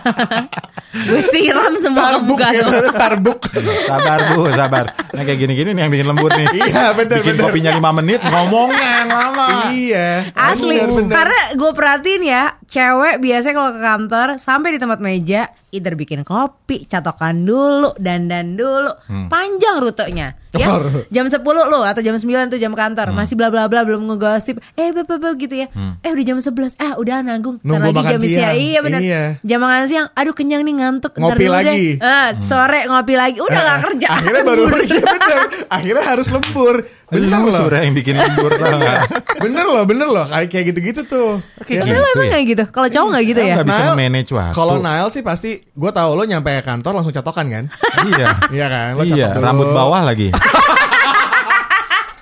Gue 0.93 1.23
siram 1.27 1.75
semua 1.77 2.23
muka 2.23 2.55
ya, 2.55 2.63
Starbucks. 2.87 3.51
Sabar 3.83 4.19
bu, 4.31 4.47
sabar. 4.49 4.85
Nah 5.11 5.23
kayak 5.23 5.39
gini-gini 5.41 5.75
nih 5.75 5.83
yang 5.83 5.91
bikin 5.91 6.07
lembur 6.07 6.31
nih. 6.31 6.47
Iya, 6.55 6.95
bener, 6.95 7.19
Bikin 7.19 7.35
bener. 7.35 7.45
kopinya 7.45 7.71
5 7.75 7.99
menit, 7.99 8.21
ngomongnya 8.23 8.89
yang 9.03 9.11
lama. 9.11 9.47
Iya. 9.71 10.11
Asli, 10.33 10.77
Bener, 10.79 10.91
bener. 10.95 11.15
karena 11.15 11.41
gue 11.53 11.71
perhatiin 11.75 12.23
ya, 12.23 12.45
cewek 12.67 13.19
biasanya 13.19 13.55
kalau 13.55 13.71
ke 13.71 13.81
kantor 13.81 14.29
sampai 14.37 14.69
di 14.71 14.79
tempat 14.79 14.99
meja, 14.99 15.43
either 15.71 15.93
bikin 15.93 16.23
kopi, 16.23 16.85
catokan 16.85 17.43
dulu, 17.43 17.93
dandan 17.97 18.55
dulu, 18.55 18.91
panjang 19.27 19.79
rutenya. 19.79 20.39
Ya, 20.55 20.71
Oh. 20.71 20.87
jam 21.11 21.27
10 21.27 21.43
lo 21.43 21.83
atau 21.83 21.99
jam 21.99 22.15
9 22.15 22.23
tuh 22.47 22.57
jam 22.57 22.71
kantor, 22.73 23.11
masih 23.11 23.35
bla 23.35 23.51
bla 23.51 23.67
bla 23.67 23.83
belum 23.83 24.07
ngegosip. 24.07 24.63
Eh, 24.75 24.95
beb, 24.95 25.03
beb, 25.03 25.19
beb, 25.19 25.35
gitu 25.37 25.59
ya. 25.59 25.67
Eh, 25.99 26.15
udah 26.15 26.25
jam 26.25 26.39
11. 26.39 26.79
Ah, 26.79 26.95
udah 26.95 27.21
nanggung. 27.21 27.59
Ntar 27.59 27.83
Nunggu 27.83 27.91
lagi 27.91 27.99
makan 27.99 28.13
jam 28.13 28.21
siang. 28.23 28.31
siang. 28.31 28.55
Iya 28.55 28.79
benar. 28.79 29.01
Iya. 29.03 29.23
Jam 29.43 29.59
makan 29.59 29.85
siang. 29.91 30.07
Aduh, 30.15 30.31
kenyang 30.31 30.63
nih 30.63 30.75
ngantuk. 30.79 31.13
Ntar 31.13 31.35
Ngopi 31.35 31.43
dulu 31.43 31.55
lagi. 31.59 31.99
Deh. 31.99 32.07
Eh, 32.07 32.29
sore 32.39 32.81
ngopi 32.87 33.15
lagi. 33.19 33.39
Udah 33.43 33.61
gak 33.67 33.79
kerja. 33.83 34.07
Akhirnya 34.15 34.43
baru 34.47 34.63
iya 34.87 35.03
bener. 35.03 35.39
Akhirnya 35.67 36.05
harus 36.07 36.27
lembur. 36.31 36.75
Bener 37.11 37.39
loh. 37.43 37.67
yang 37.75 37.95
bikin 37.95 38.15
lembur 38.15 38.51
tau? 38.55 38.79
Bener 39.45 39.65
loh, 39.67 39.85
bener 39.85 40.09
loh. 40.09 40.27
Kayak 40.27 40.49
kayak 40.51 40.65
gitu-gitu 40.73 41.01
tuh. 41.05 41.43
Kayak 41.63 41.83
Tapi 41.83 41.91
gitu 41.91 41.99
lo 41.99 42.09
emang 42.15 42.27
ya? 42.27 42.33
gak 42.33 42.45
gitu? 42.47 42.64
Kalau 42.71 42.89
cowok 42.89 43.09
gak 43.17 43.25
gitu 43.27 43.41
ya? 43.41 43.55
Nggak 43.61 43.69
bisa 43.69 43.85
manage 43.97 44.31
waktu. 44.33 44.55
Kalau 44.55 44.77
Nail 44.81 45.09
sih 45.11 45.23
pasti 45.25 45.51
gue 45.61 45.91
tahu 45.91 46.11
lo 46.15 46.23
nyampe 46.25 46.53
kantor 46.63 46.93
langsung 47.01 47.13
catokan 47.13 47.47
kan? 47.51 47.65
Iya. 48.07 48.29
Iya 48.55 48.67
kan? 48.71 48.91
Lo 48.97 49.03
iya, 49.05 49.29
dulu. 49.35 49.45
rambut 49.45 49.69
bawah 49.75 50.01
lagi. 50.07 50.29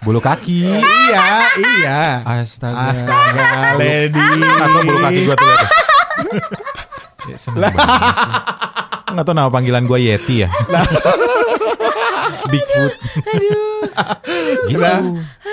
Bulu 0.03 0.19
kaki. 0.19 0.67
iya, 0.83 1.27
iya. 1.55 2.03
Astaga. 2.27 2.91
Astaga, 2.91 3.79
lady. 3.79 4.19
Atau 4.43 4.81
bulu 4.83 4.99
kaki 4.99 5.21
gua 5.31 5.37
tuh. 5.39 5.49
Ya, 7.31 7.37
seneng 7.39 7.71
banget. 7.71 7.79
Nggak 9.15 9.25
tahu 9.29 9.35
nama 9.37 9.51
panggilan 9.53 9.85
gua 9.87 10.03
Yeti 10.03 10.43
ya. 10.43 10.49
Bigfoot. 12.49 12.93
gitu. 14.67 14.79
Nah, 14.79 15.01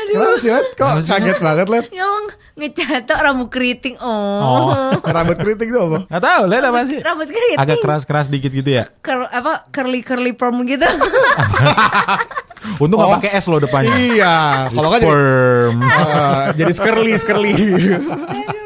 Kenapa 0.10 0.36
sih, 0.38 0.50
Let? 0.50 0.65
Kok 0.74 0.91
kaget 1.03 1.38
banget, 1.38 1.67
Let? 1.67 1.86
Ngomong 1.89 2.25
ngecatok 2.55 3.19
rambut 3.19 3.50
keriting. 3.50 3.96
Oh. 4.00 4.74
Oh. 4.74 4.91
Rambut 5.00 5.38
kritik 5.38 5.69
tuh 5.69 5.81
apa? 5.86 6.00
Nggak 6.08 6.24
tahu, 6.24 6.41
lihat 6.48 6.63
apa 6.65 6.79
sih? 6.86 7.00
Rambut 7.00 7.27
keriting. 7.27 7.58
Agak 7.58 7.77
keras-keras 7.79 8.25
dikit 8.27 8.51
gitu 8.51 8.69
ya. 8.69 8.89
Cur- 9.00 9.29
apa 9.29 9.67
curly 9.69 10.01
curly 10.01 10.34
perm 10.34 10.63
gitu. 10.63 10.86
Untung 12.84 13.00
Oh. 13.00 13.15
pakai 13.15 13.31
S 13.34 13.48
loh 13.48 13.58
depannya. 13.58 13.91
Iya, 13.93 14.36
kalau 14.69 14.91
kan 14.91 15.00
jadi, 15.00 15.15
eh, 15.15 15.65
jadi 16.60 16.72
skerly, 16.74 17.13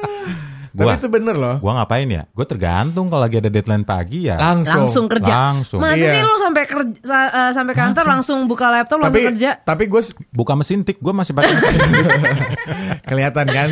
skerly. 0.74 0.82
Tapi 0.82 0.90
Gua, 0.90 0.98
itu 0.98 1.08
bener 1.08 1.36
loh. 1.36 1.56
gua 1.60 1.72
ngapain 1.78 2.08
ya? 2.08 2.24
Gue 2.28 2.44
tergantung 2.44 3.06
kalau 3.08 3.22
lagi 3.22 3.38
ada 3.38 3.48
deadline 3.48 3.84
pagi 3.84 4.26
ya. 4.26 4.36
Langsung. 4.36 4.84
Langsung 4.84 5.06
kerja. 5.06 5.34
Langsung. 5.54 5.78
Masa 5.78 5.96
Iya. 5.96 6.12
sih 6.12 6.22
lu 6.24 6.36
sampai 6.36 6.64
kerja 6.66 6.92
eh, 7.30 7.52
sampai 7.52 7.74
kantor 7.74 8.06
langsung 8.10 8.40
buka 8.44 8.68
laptop 8.68 8.98
langsung 9.00 9.14
Tapi 9.14 9.30
kerja? 9.30 9.50
tapi 9.60 9.84
gue 9.86 10.02
Buka 10.30 10.54
mesin 10.54 10.82
tik, 10.82 10.98
gue 10.98 11.14
masih 11.14 11.32
pakai 11.32 11.54
mesin. 11.54 11.78
kelihatan 13.08 13.46
kan. 13.46 13.70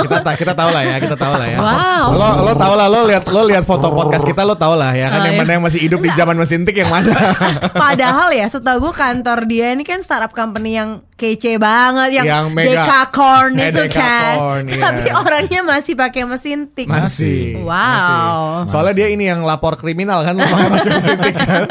Kita 0.00 0.16
ta- 0.20 0.36
kita 0.36 0.52
tahu 0.52 0.70
lah 0.70 0.82
ya, 0.84 0.96
kita 0.98 1.16
tahu 1.16 1.32
lah 1.32 1.46
ya. 1.46 1.58
Wow. 1.58 2.06
Lo 2.12 2.28
lo 2.42 2.52
tahu 2.54 2.74
lah 2.74 2.86
lo 2.86 3.00
lihat 3.04 3.24
lo 3.26 3.42
lihat 3.42 3.64
foto 3.64 3.90
podcast 3.90 4.22
kita 4.22 4.42
lo 4.42 4.54
tahu 4.54 4.74
lah 4.74 4.92
ya 4.92 5.08
kan 5.08 5.18
Oh, 5.18 5.24
yang 5.24 5.34
iya. 5.34 5.40
mana 5.40 5.50
yang 5.52 5.64
masih 5.64 5.80
hidup 5.80 5.98
di 5.98 6.10
zaman 6.12 6.36
mesin 6.36 6.62
tik 6.62 6.76
yang 6.76 6.88
mana. 6.88 7.10
Padahal 7.84 8.30
ya 8.30 8.46
setahu 8.46 8.78
gue 8.82 8.94
kantor 8.94 9.38
dia 9.44 9.72
ini 9.72 9.82
kan 9.82 10.00
startup 10.00 10.30
company 10.30 10.76
yang 10.76 10.90
kece 11.14 11.56
banget 11.56 12.10
yang, 12.12 12.26
Yang 12.26 12.46
mega. 12.50 12.70
Decacorn 12.76 13.52
Eh, 13.56 13.70
itu 13.70 13.82
kan. 13.88 14.34
Iya. 14.64 14.80
Tapi 14.82 15.08
orangnya 15.12 15.60
masih 15.62 15.94
pakai 15.94 16.22
mesin 16.44 16.68
tik. 16.68 16.86
Masih. 16.92 17.64
Wow. 17.64 17.72
Masih. 17.72 18.68
Soalnya 18.68 18.94
dia 19.00 19.08
ini 19.08 19.24
yang 19.32 19.40
lapor 19.48 19.80
kriminal 19.80 20.20
kan 20.28 20.36
makanya 20.36 20.68
pakai 20.76 20.90
mesin 20.92 21.16
tik 21.16 21.34
kan. 21.40 21.64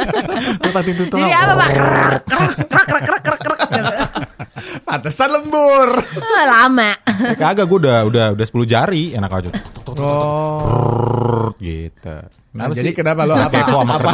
Tadi 0.73 0.91
itu 0.97 1.03
tuh 1.13 1.17
Jadi 1.21 1.29
apa 1.29 1.53
Pak? 1.53 1.69
Krek, 2.65 2.87
krek, 2.89 3.03
krek, 3.05 3.21
krek. 3.21 3.61
Pantesan 4.81 5.29
lembur. 5.29 5.89
Ah, 6.17 6.45
Lama. 6.49 6.97
Eh, 7.05 7.37
kagak 7.37 7.69
gue 7.69 7.79
udah 7.85 8.09
udah 8.09 8.25
udah 8.33 8.45
10 8.49 8.65
jari 8.65 9.13
enak 9.13 9.29
aja. 9.29 9.49
Oh. 9.93 11.53
gitu. 11.61 12.17
Nah, 12.53 12.69
jadi 12.73 12.93
kenapa 12.97 13.29
lo 13.29 13.37
apa 13.37 13.65
Kepo 13.65 13.81
sama 13.85 13.93
apa? 14.01 14.09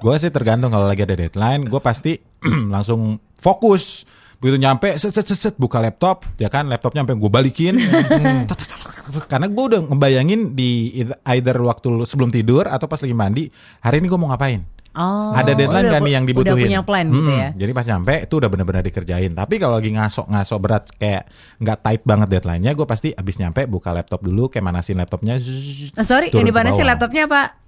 Gue 0.00 0.14
sih 0.16 0.32
tergantung 0.32 0.72
kalau 0.72 0.88
lagi 0.88 1.04
ada 1.04 1.16
deadline, 1.16 1.68
gue 1.68 1.80
pasti 1.80 2.16
langsung 2.74 3.20
fokus. 3.36 4.08
Begitu 4.40 4.60
nyampe, 4.60 4.96
set, 5.00 5.12
set, 5.16 5.24
set, 5.24 5.40
set, 5.40 5.54
buka 5.56 5.80
laptop, 5.80 6.28
ya 6.36 6.52
kan 6.52 6.68
laptopnya 6.68 7.04
sampai 7.04 7.16
gue 7.16 7.30
balikin. 7.32 7.74
Hmm. 7.80 8.44
Karena 9.28 9.46
gue 9.50 9.64
udah 9.74 9.80
ngebayangin 9.84 10.56
di 10.56 11.02
either 11.28 11.56
waktu 11.60 11.86
lu 11.92 12.04
sebelum 12.08 12.32
tidur 12.32 12.64
atau 12.68 12.88
pas 12.88 13.00
lagi 13.00 13.12
mandi, 13.16 13.44
hari 13.80 14.00
ini 14.00 14.06
gue 14.08 14.18
mau 14.20 14.32
ngapain. 14.32 14.64
Oh, 14.94 15.34
ada 15.34 15.58
deadline 15.58 15.90
kan 15.90 16.06
nih 16.06 16.14
yang 16.14 16.22
dibutuhin. 16.22 16.54
Udah 16.54 16.70
punya 16.70 16.82
plan 16.86 17.06
gitu 17.10 17.26
Hmm, 17.26 17.42
ya. 17.42 17.50
Jadi 17.50 17.70
pas 17.74 17.82
nyampe 17.82 18.14
itu 18.14 18.34
udah 18.38 18.46
bener-bener 18.46 18.82
dikerjain. 18.86 19.32
Tapi 19.34 19.54
kalau 19.58 19.82
lagi 19.82 19.90
ngasok-ngasok 19.90 20.58
berat 20.62 20.84
kayak 20.94 21.26
nggak 21.58 21.78
tight 21.82 22.02
banget 22.06 22.28
deadline-nya, 22.30 22.78
gue 22.78 22.86
pasti 22.86 23.10
abis 23.10 23.42
nyampe 23.42 23.66
buka 23.66 23.90
laptop 23.90 24.22
dulu, 24.22 24.46
kayak 24.46 24.62
manasin 24.62 25.02
laptopnya. 25.02 25.34
zzz, 25.42 25.98
sorry, 26.06 26.30
yang 26.30 26.46
dipanasin 26.46 26.86
bawah. 26.86 26.90
laptopnya 26.94 27.26
apa? 27.26 27.63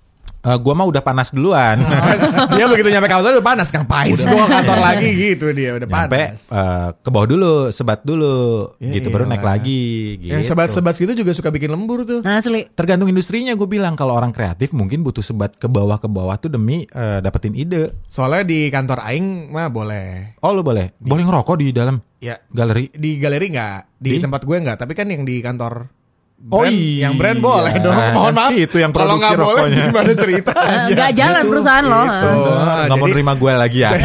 Eh, 0.47 0.57
gua 0.57 0.73
mah 0.73 0.87
udah 0.87 1.03
panas 1.03 1.29
duluan. 1.29 1.83
dia 2.55 2.65
begitu 2.65 2.87
nyampe 2.87 3.09
kantor 3.09 3.35
udah 3.35 3.47
panas 3.47 3.67
ngapain 3.69 4.15
sih 4.15 4.25
gua 4.25 4.47
kantor 4.47 4.79
lagi 4.79 5.09
gitu 5.11 5.50
dia 5.50 5.75
udah 5.75 5.85
Nyampe 5.85 6.07
panas. 6.23 6.41
eh, 6.49 6.88
ke 6.97 7.09
bawah 7.11 7.26
dulu, 7.26 7.55
sebat 7.69 8.00
dulu, 8.00 8.71
Ya 8.79 8.95
gitu 8.95 9.11
baru 9.11 9.26
naik 9.26 9.43
iyalah. 9.43 9.59
lagi. 9.59 9.83
Gitu. 10.19 10.31
Yang 10.31 10.43
sebat-sebat 10.47 10.95
gitu 10.95 11.12
juga 11.17 11.33
suka 11.33 11.50
bikin 11.50 11.69
lembur 11.69 12.03
tuh. 12.03 12.23
Nah, 12.23 12.38
asli. 12.38 12.71
Tergantung 12.71 13.07
industrinya, 13.07 13.53
gue 13.53 13.67
bilang 13.67 13.93
kalau 13.93 14.15
orang 14.15 14.31
kreatif 14.31 14.71
mungkin 14.71 15.03
butuh 15.03 15.21
sebat 15.21 15.53
ke 15.53 15.67
bawah 15.67 15.97
ke 15.97 16.07
bawah 16.07 16.37
tuh 16.37 16.49
demi 16.49 16.87
eh, 16.87 17.19
dapetin 17.19 17.53
ide. 17.53 17.91
Soalnya 18.07 18.47
di 18.47 18.69
kantor 18.69 19.03
aing 19.03 19.50
mah 19.50 19.67
boleh. 19.67 20.38
Oh 20.41 20.53
lu 20.53 20.62
boleh, 20.62 20.95
boleh 20.97 21.23
ngerokok 21.23 21.57
di 21.57 21.69
dalam 21.71 21.99
Ya 22.17 22.38
galeri. 22.49 22.87
di 22.88 23.19
galeri 23.19 23.50
nggak, 23.50 23.99
di, 23.99 24.11
Di? 24.12 24.23
tempat 24.23 24.41
gue 24.41 24.57
nggak, 24.57 24.79
tapi 24.79 24.93
kan 24.93 25.07
yang 25.07 25.23
di 25.23 25.38
kantor 25.38 25.91
Oh 26.38 26.62
brand, 26.62 26.71
iya. 26.71 27.09
yang 27.09 27.14
brand 27.16 27.40
boleh 27.40 27.75
dong. 27.76 27.90
Mohon 27.90 28.23
Kan 28.23 28.35
maaf. 28.37 28.50
sih 28.50 28.59
itu 28.62 28.76
yang 28.78 28.93
Kalau 28.93 29.16
nggak 29.16 29.33
produksi 29.33 29.50
boleh 29.50 29.57
rokoknya. 29.66 29.85
gimana 29.88 30.12
cerita? 30.14 30.52
Eh, 30.55 30.78
Nggak 30.93 31.11
jalan 31.12 31.43
perusahaan 31.45 31.85
lo. 31.85 32.02
Gitu. 32.05 32.28
ah. 32.28 32.55
Ah, 32.55 32.76
Nggak 32.87 32.97
mau 32.97 33.09
nerima 33.09 33.33
gue 33.35 33.52
lagi 33.52 33.78
ya. 33.81 33.90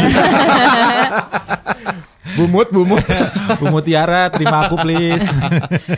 Bumut, 2.31 2.67
bumut. 2.71 3.03
Bu 3.59 3.65
Mutiara, 3.69 4.31
terima 4.31 4.63
aku 4.63 4.79
please. 4.79 5.27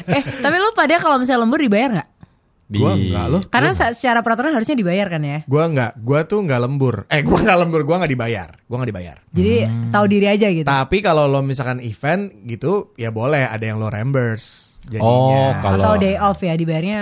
Eh, 0.09 0.23
tapi 0.41 0.55
lu 0.57 0.73
pada 0.73 0.97
kalau 0.97 1.21
misalnya 1.21 1.45
lembur 1.45 1.61
dibayar 1.61 1.89
nggak? 1.93 2.09
Di... 2.65 2.79
Gua 2.79 2.91
enggak 2.91 3.25
loh. 3.29 3.41
Karena 3.45 3.71
sa- 3.71 3.93
secara 3.93 4.19
peraturan 4.19 4.49
harusnya 4.49 4.73
dibayar 4.73 5.05
kan 5.07 5.21
ya. 5.21 5.39
Gua 5.45 5.69
nggak, 5.69 6.01
gua 6.01 6.25
tuh 6.25 6.41
nggak 6.41 6.59
lembur. 6.59 6.95
Eh, 7.07 7.21
gua 7.21 7.37
nggak 7.37 7.57
lembur, 7.59 7.81
gua 7.83 8.01
nggak 8.01 8.11
dibayar. 8.11 8.49
Gua 8.65 8.75
nggak 8.81 8.89
dibayar. 8.89 9.17
Jadi 9.29 9.53
tahu 9.91 10.05
diri 10.07 10.27
aja 10.27 10.47
gitu. 10.49 10.65
Tapi 10.65 10.97
kalau 10.99 11.29
lo 11.29 11.39
misalkan 11.39 11.77
event 11.79 12.33
gitu, 12.43 12.91
ya 12.95 13.11
boleh 13.11 13.45
ada 13.45 13.61
yang 13.61 13.77
lo 13.77 13.87
reimburse. 13.87 14.72
Jadinya. 14.87 15.07
Oh, 15.07 15.51
kalau 15.63 15.83
Atau 15.83 15.93
day 15.99 16.15
off 16.19 16.39
ya 16.39 16.53
dibayarnya. 16.55 17.01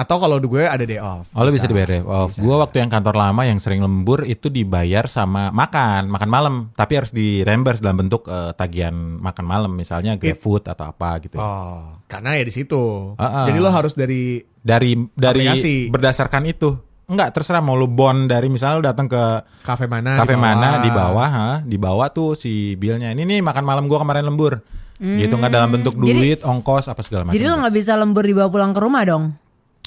Atau 0.00 0.16
kalau 0.16 0.40
gue 0.40 0.64
ada 0.64 0.80
day 0.80 0.96
off. 0.96 1.28
Oh 1.36 1.44
lu 1.44 1.52
bisa 1.52 1.68
dibayar 1.68 2.00
ya? 2.00 2.00
Oh, 2.00 2.32
gue 2.32 2.54
waktu 2.56 2.80
yang 2.80 2.88
kantor 2.88 3.20
lama 3.20 3.44
yang 3.44 3.60
sering 3.60 3.84
lembur 3.84 4.24
itu 4.24 4.48
dibayar 4.48 5.04
sama 5.04 5.52
makan, 5.52 6.08
makan 6.08 6.30
malam. 6.32 6.54
Tapi 6.72 6.92
harus 6.96 7.12
di 7.12 7.44
reimburse 7.44 7.84
dalam 7.84 8.08
bentuk 8.08 8.24
eh, 8.24 8.56
tagihan 8.56 8.96
makan 8.96 9.44
malam, 9.44 9.72
misalnya 9.76 10.16
GrabFood 10.16 10.72
atau 10.72 10.88
apa 10.88 11.20
gitu. 11.20 11.36
Oh, 11.36 12.00
karena 12.08 12.32
ya 12.40 12.48
di 12.48 12.54
situ. 12.56 13.12
Ah, 13.20 13.44
ah. 13.44 13.46
Jadi 13.52 13.58
lo 13.60 13.68
harus 13.68 13.92
dari 13.92 14.40
Dari 14.60 14.92
dari 15.16 15.44
Aplikasi. 15.48 15.92
berdasarkan 15.92 16.44
itu. 16.48 16.80
Enggak, 17.10 17.34
terserah 17.36 17.58
mau 17.58 17.74
lu 17.74 17.90
bond 17.90 18.30
dari 18.30 18.46
misalnya 18.46 18.76
lu 18.78 18.84
datang 18.86 19.10
ke 19.10 19.22
kafe 19.66 19.90
mana, 19.90 20.14
kafe 20.14 20.32
di 20.32 20.40
mana 20.40 20.78
di 20.78 20.90
bawah, 20.94 21.28
ha? 21.28 21.48
di 21.58 21.74
bawah 21.74 22.06
tuh 22.14 22.38
si 22.38 22.78
billnya. 22.78 23.10
Ini 23.10 23.26
nih 23.26 23.40
makan 23.42 23.64
malam 23.66 23.84
gua 23.90 23.98
kemarin 24.00 24.24
lembur. 24.30 24.62
Gitu 25.00 25.32
nggak 25.32 25.48
dalam 25.50 25.72
bentuk 25.72 25.96
Hmm. 25.96 26.04
Jadi- 26.04 26.20
duit, 26.20 26.40
ongkos 26.44 26.86
apa 26.86 27.00
segala 27.00 27.24
macam. 27.24 27.34
Jadi 27.34 27.44
lo 27.44 27.56
nggak 27.56 27.74
bisa 27.74 27.92
lembur 27.96 28.22
dibawa 28.22 28.48
pulang 28.48 28.70
ke 28.70 28.80
rumah 28.80 29.02
dong. 29.02 29.24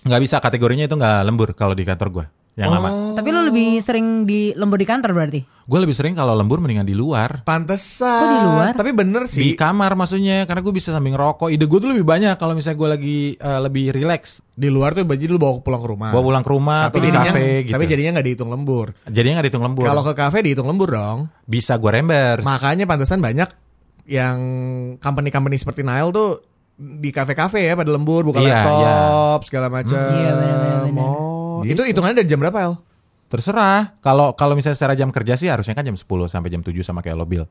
nggak 0.04 0.20
bisa 0.20 0.36
kategorinya 0.38 0.84
itu 0.84 0.98
nggak 0.98 1.24
lembur 1.24 1.56
kalau 1.56 1.72
di 1.72 1.88
kantor 1.88 2.10
gua 2.12 2.26
yang 2.54 2.70
lama. 2.70 2.90
Oh. 2.92 3.16
Tapi 3.16 3.30
lo 3.30 3.42
lebih 3.42 3.80
sering 3.80 4.28
di 4.28 4.54
lembur 4.54 4.76
di 4.76 4.86
kantor 4.86 5.10
berarti. 5.10 5.42
Gue 5.64 5.80
lebih 5.80 5.96
sering 5.96 6.12
kalau 6.12 6.36
lembur 6.36 6.60
mendingan 6.60 6.84
di 6.84 6.92
luar. 6.92 7.42
Pantesan. 7.42 8.20
Kok 8.20 8.28
di 8.28 8.40
luar? 8.44 8.72
Tapi 8.76 8.92
bener 8.92 9.26
Di 9.26 9.32
sih. 9.32 9.50
kamar 9.56 9.96
maksudnya 9.96 10.44
karena 10.44 10.60
gue 10.60 10.70
bisa 10.70 10.92
sambil 10.92 11.16
ngerokok. 11.16 11.50
Ide 11.50 11.66
gue 11.66 11.80
tuh 11.80 11.90
lebih 11.90 12.04
banyak 12.04 12.36
kalau 12.36 12.54
misalnya 12.54 12.78
gue 12.78 12.90
lagi 12.94 13.18
eh, 13.34 13.60
lebih 13.64 13.90
relax. 13.90 14.44
Di 14.54 14.68
luar 14.68 14.92
tuh 14.92 15.02
baju 15.02 15.24
lu 15.24 15.40
bawa 15.40 15.54
pulang 15.64 15.82
ke 15.82 15.88
rumah. 15.88 16.10
Bawa 16.12 16.24
pulang 16.28 16.44
ke 16.44 16.52
rumah 16.52 16.80
tapi 16.84 16.94
atau 16.94 17.00
di 17.00 17.10
kafe 17.10 17.46
gitu. 17.64 17.74
tapi 17.74 17.86
jadinya 17.88 18.12
nggak 18.14 18.28
dihitung 18.28 18.50
lembur. 18.52 18.88
Jadinya 19.08 19.34
nggak 19.40 19.46
dihitung 19.48 19.64
lembur. 19.64 19.86
Kalau 19.88 20.04
ke 20.04 20.14
kafe 20.14 20.38
dihitung 20.44 20.68
lembur 20.68 20.90
dong. 20.92 21.20
bisa 21.48 21.80
gue 21.80 21.90
reimburse. 21.90 22.44
Makanya 22.46 22.86
pantesan 22.86 23.18
banyak 23.18 23.50
yang 24.06 24.38
company-company 25.00 25.56
seperti 25.56 25.82
Nile 25.82 26.12
tuh 26.12 26.44
di 26.74 27.14
kafe-kafe 27.14 27.64
ya 27.64 27.78
pada 27.78 27.94
lembur 27.94 28.26
buka 28.26 28.42
Iya, 28.42 28.50
laptop 28.60 29.40
segala 29.48 29.68
macam. 29.70 29.94
Iya, 29.96 30.32
benar-benar, 30.34 30.80
benar. 30.90 31.06
Oh, 31.06 31.62
Gitu. 31.64 31.80
itu 31.80 31.96
hitungannya 31.96 32.18
dari 32.20 32.28
jam 32.28 32.42
berapa 32.42 32.60
El? 32.60 32.74
Terserah. 33.30 33.98
Kalau 33.98 34.38
kalau 34.38 34.54
misalnya 34.54 34.78
secara 34.78 34.94
jam 34.94 35.10
kerja 35.10 35.34
sih 35.34 35.50
harusnya 35.50 35.74
kan 35.74 35.82
jam 35.82 35.98
10 35.98 36.06
sampai 36.28 36.54
jam 36.54 36.62
7 36.62 36.86
sama 36.86 37.02
kayak 37.02 37.18
lo 37.18 37.26
Bill. 37.26 37.46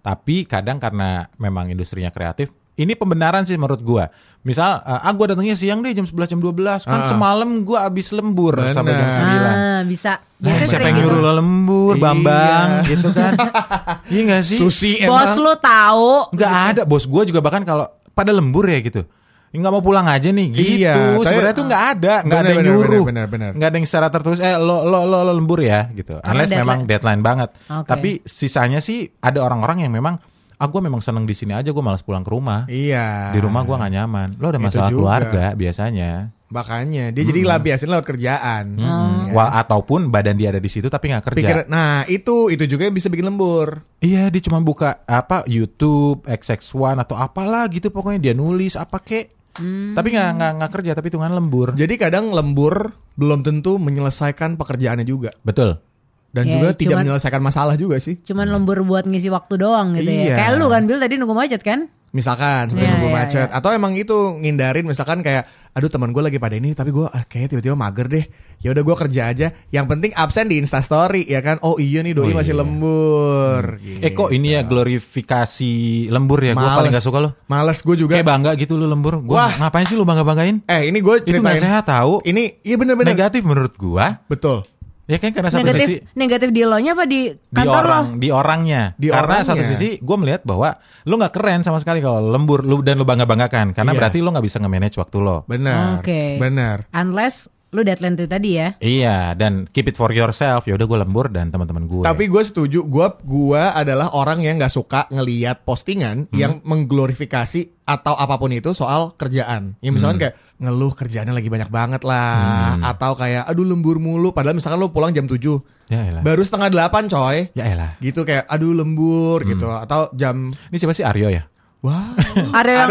Tapi 0.00 0.48
kadang 0.48 0.82
karena 0.82 1.30
memang 1.36 1.70
industrinya 1.70 2.10
kreatif, 2.10 2.50
ini 2.78 2.94
pembenaran 2.94 3.42
sih 3.42 3.54
menurut 3.54 3.78
gua. 3.80 4.06
Misal 4.40 4.80
eh, 4.80 5.00
ah 5.00 5.12
gua 5.12 5.26
datangnya 5.28 5.52
siang 5.52 5.78
deh 5.78 5.90
jam 5.90 6.02
11 6.02 6.14
jam 6.28 6.38
12 6.38 6.54
kan 6.82 7.00
Ah. 7.00 7.06
semalam 7.06 7.60
gua 7.60 7.84
abis 7.84 8.10
lembur 8.10 8.54
sampai 8.70 8.92
jam 8.92 9.04
Benar. 9.04 9.18
9. 9.18 9.50
Ah, 9.50 9.80
bisa. 9.82 10.12
Nah, 10.38 10.54
siapa 10.56 10.86
yang 10.86 10.96
gitu. 10.96 11.04
nyuruh 11.04 11.20
lo 11.20 11.32
lembur, 11.34 11.92
Iya. 11.92 12.02
Bambang, 12.04 12.68
gitu 12.86 13.08
kan? 13.10 13.32
iya 14.14 14.22
gak 14.28 14.42
sih? 14.42 14.56
Susi 14.56 14.92
Bos 15.02 15.18
emang. 15.28 15.38
lu 15.40 15.52
tahu. 15.54 16.10
Nggak 16.32 16.52
ada, 16.54 16.82
bos 16.82 17.04
gue 17.04 17.22
juga 17.26 17.40
bahkan 17.40 17.62
kalau 17.62 17.84
pada 18.08 18.30
lembur 18.30 18.64
ya 18.64 18.78
gitu. 18.78 19.02
Nggak 19.48 19.72
mau 19.72 19.80
pulang 19.80 20.04
aja 20.04 20.28
nih, 20.28 20.46
gitu. 20.52 20.84
Iya, 20.84 21.16
Sebenarnya 21.18 21.56
tuh 21.56 21.64
nggak 21.64 21.84
ada, 21.90 22.14
nggak 22.20 22.38
ada 22.38 22.50
yang 22.52 22.66
nyuruh, 22.68 23.02
benar, 23.02 23.26
benar, 23.26 23.26
benar. 23.26 23.50
nggak 23.56 23.68
ada 23.72 23.76
yang 23.76 23.88
secara 23.88 24.08
tertulis. 24.08 24.38
Eh, 24.38 24.54
lo 24.54 24.84
lo 24.84 25.02
lo, 25.02 25.24
lo 25.24 25.32
lembur 25.32 25.58
ya, 25.58 25.88
gitu. 25.90 26.20
Karena 26.20 26.30
Unless 26.36 26.50
deadline. 26.52 26.62
memang 26.62 26.78
deadline 26.84 27.22
banget. 27.24 27.48
Oke. 27.66 27.88
Tapi 27.88 28.10
sisanya 28.22 28.78
sih 28.78 29.08
ada 29.18 29.40
orang-orang 29.40 29.82
yang 29.82 29.90
memang, 29.90 30.20
ah 30.58 30.66
gue 30.66 30.80
memang 30.82 30.98
seneng 30.98 31.22
di 31.22 31.34
sini 31.34 31.54
aja, 31.54 31.70
gue 31.70 31.84
malas 31.84 32.02
pulang 32.02 32.26
ke 32.26 32.30
rumah. 32.34 32.66
Iya. 32.66 33.30
Di 33.30 33.38
rumah 33.38 33.62
gue 33.62 33.78
nggak 33.78 33.92
nyaman. 33.94 34.28
Lo 34.42 34.50
ada 34.50 34.58
Itu 34.58 34.66
masalah 34.66 34.90
juga. 34.90 34.98
keluarga 34.98 35.44
biasanya. 35.54 36.12
Makanya 36.48 37.12
dia 37.12 37.22
jadi 37.28 37.44
lampiasin 37.44 37.92
lewat 37.92 38.06
kerjaan. 38.08 38.80
Hmm. 38.80 39.30
Wah, 39.36 39.60
ataupun 39.60 40.08
badan 40.08 40.34
dia 40.34 40.48
ada 40.48 40.58
di 40.58 40.70
situ 40.72 40.88
tapi 40.88 41.12
nggak 41.12 41.30
kerja. 41.30 41.38
Pikir, 41.38 41.56
nah 41.68 42.08
itu 42.08 42.48
itu 42.48 42.64
juga 42.64 42.88
yang 42.88 42.96
bisa 42.96 43.12
bikin 43.12 43.28
lembur. 43.28 43.84
Iya, 44.00 44.32
dia 44.32 44.40
cuma 44.40 44.58
buka 44.64 45.04
apa 45.04 45.44
YouTube, 45.44 46.24
XX1 46.24 47.04
atau 47.04 47.20
apalah 47.20 47.68
gitu 47.68 47.92
pokoknya 47.92 48.32
dia 48.32 48.34
nulis 48.34 48.80
apa 48.80 48.96
kek. 48.98 49.38
Tapi 49.58 50.08
nggak 50.14 50.28
nggak 50.38 50.52
nggak 50.62 50.70
kerja 50.70 50.90
tapi 50.94 51.10
hitungan 51.12 51.34
lembur. 51.34 51.74
Jadi 51.74 51.94
kadang 51.98 52.30
lembur 52.30 52.94
belum 53.18 53.42
tentu 53.42 53.82
menyelesaikan 53.82 54.54
pekerjaannya 54.54 55.02
juga 55.02 55.34
Betul. 55.42 55.82
Dan 56.28 56.44
Ya, 56.44 56.52
juga 56.54 56.68
tidak 56.72 56.92
cuman- 56.92 57.02
menyelesaikan 57.06 57.40
masalah 57.40 57.74
juga 57.74 57.96
sih. 57.96 58.20
Cuman 58.20 58.46
lembur 58.46 58.80
buat 58.82 59.04
ngisi 59.04 59.28
waktu 59.28 59.54
doang 59.56 59.94
gitu 59.94 60.06
Iya. 60.06 60.24
ya. 60.26 60.36
Kayak 60.36 60.52
lu 60.56 60.66
kan 60.66 60.82
Bill 60.84 60.98
tadi 60.98 61.14
nunggu 61.16 61.32
macet 61.32 61.62
kan? 61.62 61.88
Misalkan 62.08 62.72
seperti 62.72 62.88
Iya, 62.88 62.92
nunggu 62.94 63.08
iya, 63.10 63.16
macet 63.18 63.48
iya. 63.48 63.52
atau 63.52 63.68
emang 63.68 63.92
itu 63.92 64.16
ngindarin 64.34 64.80
misalkan 64.82 65.20
kayak 65.20 65.44
aduh 65.70 65.86
teman 65.86 66.08
gue 66.08 66.22
lagi 66.22 66.36
pada 66.36 66.56
ini 66.56 66.72
tapi 66.72 66.88
gue 66.88 67.04
ah, 67.04 67.20
kayak 67.22 67.52
tiba-tiba 67.52 67.76
mager 67.76 68.08
deh. 68.08 68.24
Ya 68.58 68.72
udah 68.72 68.80
gue 68.80 68.96
kerja 68.98 69.22
aja. 69.26 69.52
Yang 69.68 69.86
penting 69.86 70.10
absen 70.16 70.48
di 70.48 70.56
Instastory 70.56 71.24
ya 71.24 71.40
kan. 71.40 71.60
Oh 71.60 71.76
iya 71.76 72.00
nih 72.00 72.12
doi 72.12 72.32
Oh, 72.32 72.32
masih 72.34 72.52
iya. 72.52 72.60
lembur. 72.60 73.62
Eh 74.00 74.10
kok 74.10 74.28
ini 74.30 74.48
ya 74.50 74.64
glorifikasi 74.64 75.72
lembur 76.08 76.40
ya? 76.40 76.52
Gue 76.52 76.64
paling 76.66 76.92
gak 76.92 77.04
suka 77.04 77.18
lo. 77.20 77.30
Males 77.44 77.76
gue 77.78 77.96
juga. 77.98 78.12
Kayak 78.14 78.24
bangga 78.26 78.50
gitu 78.54 78.76
lu 78.76 78.86
lembur. 78.86 79.20
Gua 79.20 79.44
Wah. 79.44 79.52
ngapain 79.58 79.84
sih 79.84 79.92
lu 79.92 80.04
bangga 80.04 80.24
banggain? 80.24 80.64
Eh 80.64 80.88
ini 80.88 80.98
gue 80.98 81.14
Itu 81.20 81.36
nggak 81.36 81.56
ceritain. 81.56 81.60
sehat 81.60 81.84
tahu. 81.84 82.24
Ini 82.24 82.64
iya 82.64 82.76
bener-bener 82.76 83.12
Negatif 83.12 83.42
menurut 83.42 83.76
gua. 83.76 84.24
Betul. 84.24 84.64
Ya 85.08 85.16
kan 85.16 85.32
karena 85.32 85.48
satu 85.48 85.64
negatif 85.64 85.88
sisi 85.88 85.96
negatif 86.12 86.48
di 86.52 86.62
lo 86.62 86.76
nya 86.76 86.92
apa 86.92 87.08
di 87.08 87.32
di 87.32 87.56
kantor 87.56 87.72
lo? 87.72 87.88
orang 87.88 88.04
di 88.20 88.28
orangnya. 88.28 88.82
Di 88.94 89.08
karena 89.08 89.40
orangnya. 89.40 89.48
satu 89.48 89.62
sisi 89.64 89.96
gue 89.98 90.16
melihat 90.20 90.44
bahwa 90.44 90.76
lu 91.08 91.16
nggak 91.16 91.32
keren 91.32 91.60
sama 91.64 91.80
sekali 91.80 92.04
kalau 92.04 92.28
lembur 92.28 92.60
lu 92.60 92.84
dan 92.84 93.00
lu 93.00 93.08
bangga 93.08 93.24
banggakan 93.24 93.72
karena 93.72 93.96
Iya. 93.96 93.98
berarti 94.04 94.18
lu 94.20 94.28
nggak 94.28 94.44
bisa 94.44 94.60
nge-manage 94.60 95.00
waktu 95.00 95.16
lo. 95.18 95.48
Benar. 95.48 96.04
Oke. 96.04 96.36
Benar. 96.36 96.92
Unless 96.92 97.48
lu 97.68 97.84
deadline 97.84 98.16
itu 98.16 98.24
tadi 98.24 98.56
ya. 98.56 98.68
Iya 98.80 99.36
dan 99.36 99.68
keep 99.68 99.92
it 99.92 99.96
for 100.00 100.08
yourself. 100.08 100.64
Ya 100.64 100.76
udah 100.76 100.86
gue 100.88 100.98
lembur 101.04 101.26
dan 101.28 101.52
teman-teman 101.52 101.84
gue. 101.84 102.04
Tapi 102.04 102.24
gue 102.28 102.42
setuju, 102.44 102.80
gue 102.88 103.06
gua 103.28 103.76
adalah 103.76 104.16
orang 104.16 104.40
yang 104.40 104.56
nggak 104.56 104.72
suka 104.72 105.04
ngeliat 105.12 105.68
postingan 105.68 106.32
yang 106.32 106.64
mengglorifikasi 106.64 107.84
atau 107.88 108.12
apa 108.16 108.36
pun 108.36 108.52
itu 108.52 108.72
soal 108.72 109.16
kerjaan. 109.16 109.76
Ya 109.80 109.92
misalkan 109.92 110.20
kayak 110.20 110.34
ngeluh 110.60 110.92
kerjaannya 110.92 111.32
lagi 111.32 111.48
banyak 111.48 111.70
banget 111.72 112.02
lah, 112.04 112.76
atau 112.84 113.16
kayak 113.16 113.48
aduh 113.48 113.64
lembur 113.64 114.00
mulu. 114.00 114.32
Padahal 114.32 114.56
misalkan 114.56 114.80
lo 114.80 114.92
pulang 114.92 115.12
jam 115.12 115.24
7 115.24 115.40
ya 115.88 116.04
elah. 116.04 116.20
baru 116.20 116.44
setengah 116.44 116.68
delapan 116.68 117.08
coy. 117.08 117.48
Ya 117.56 117.64
elah. 117.68 117.96
Gitu 118.00 118.24
kayak 118.28 118.44
aduh 118.48 118.76
lembur 118.76 119.44
gitu, 119.44 119.68
atau 119.68 120.12
jam 120.16 120.52
Ini 120.72 120.76
siapa 120.76 120.92
sih 120.96 121.04
Aryo 121.04 121.32
ya? 121.32 121.48
Wah, 121.78 122.10
Aryo 122.52 122.90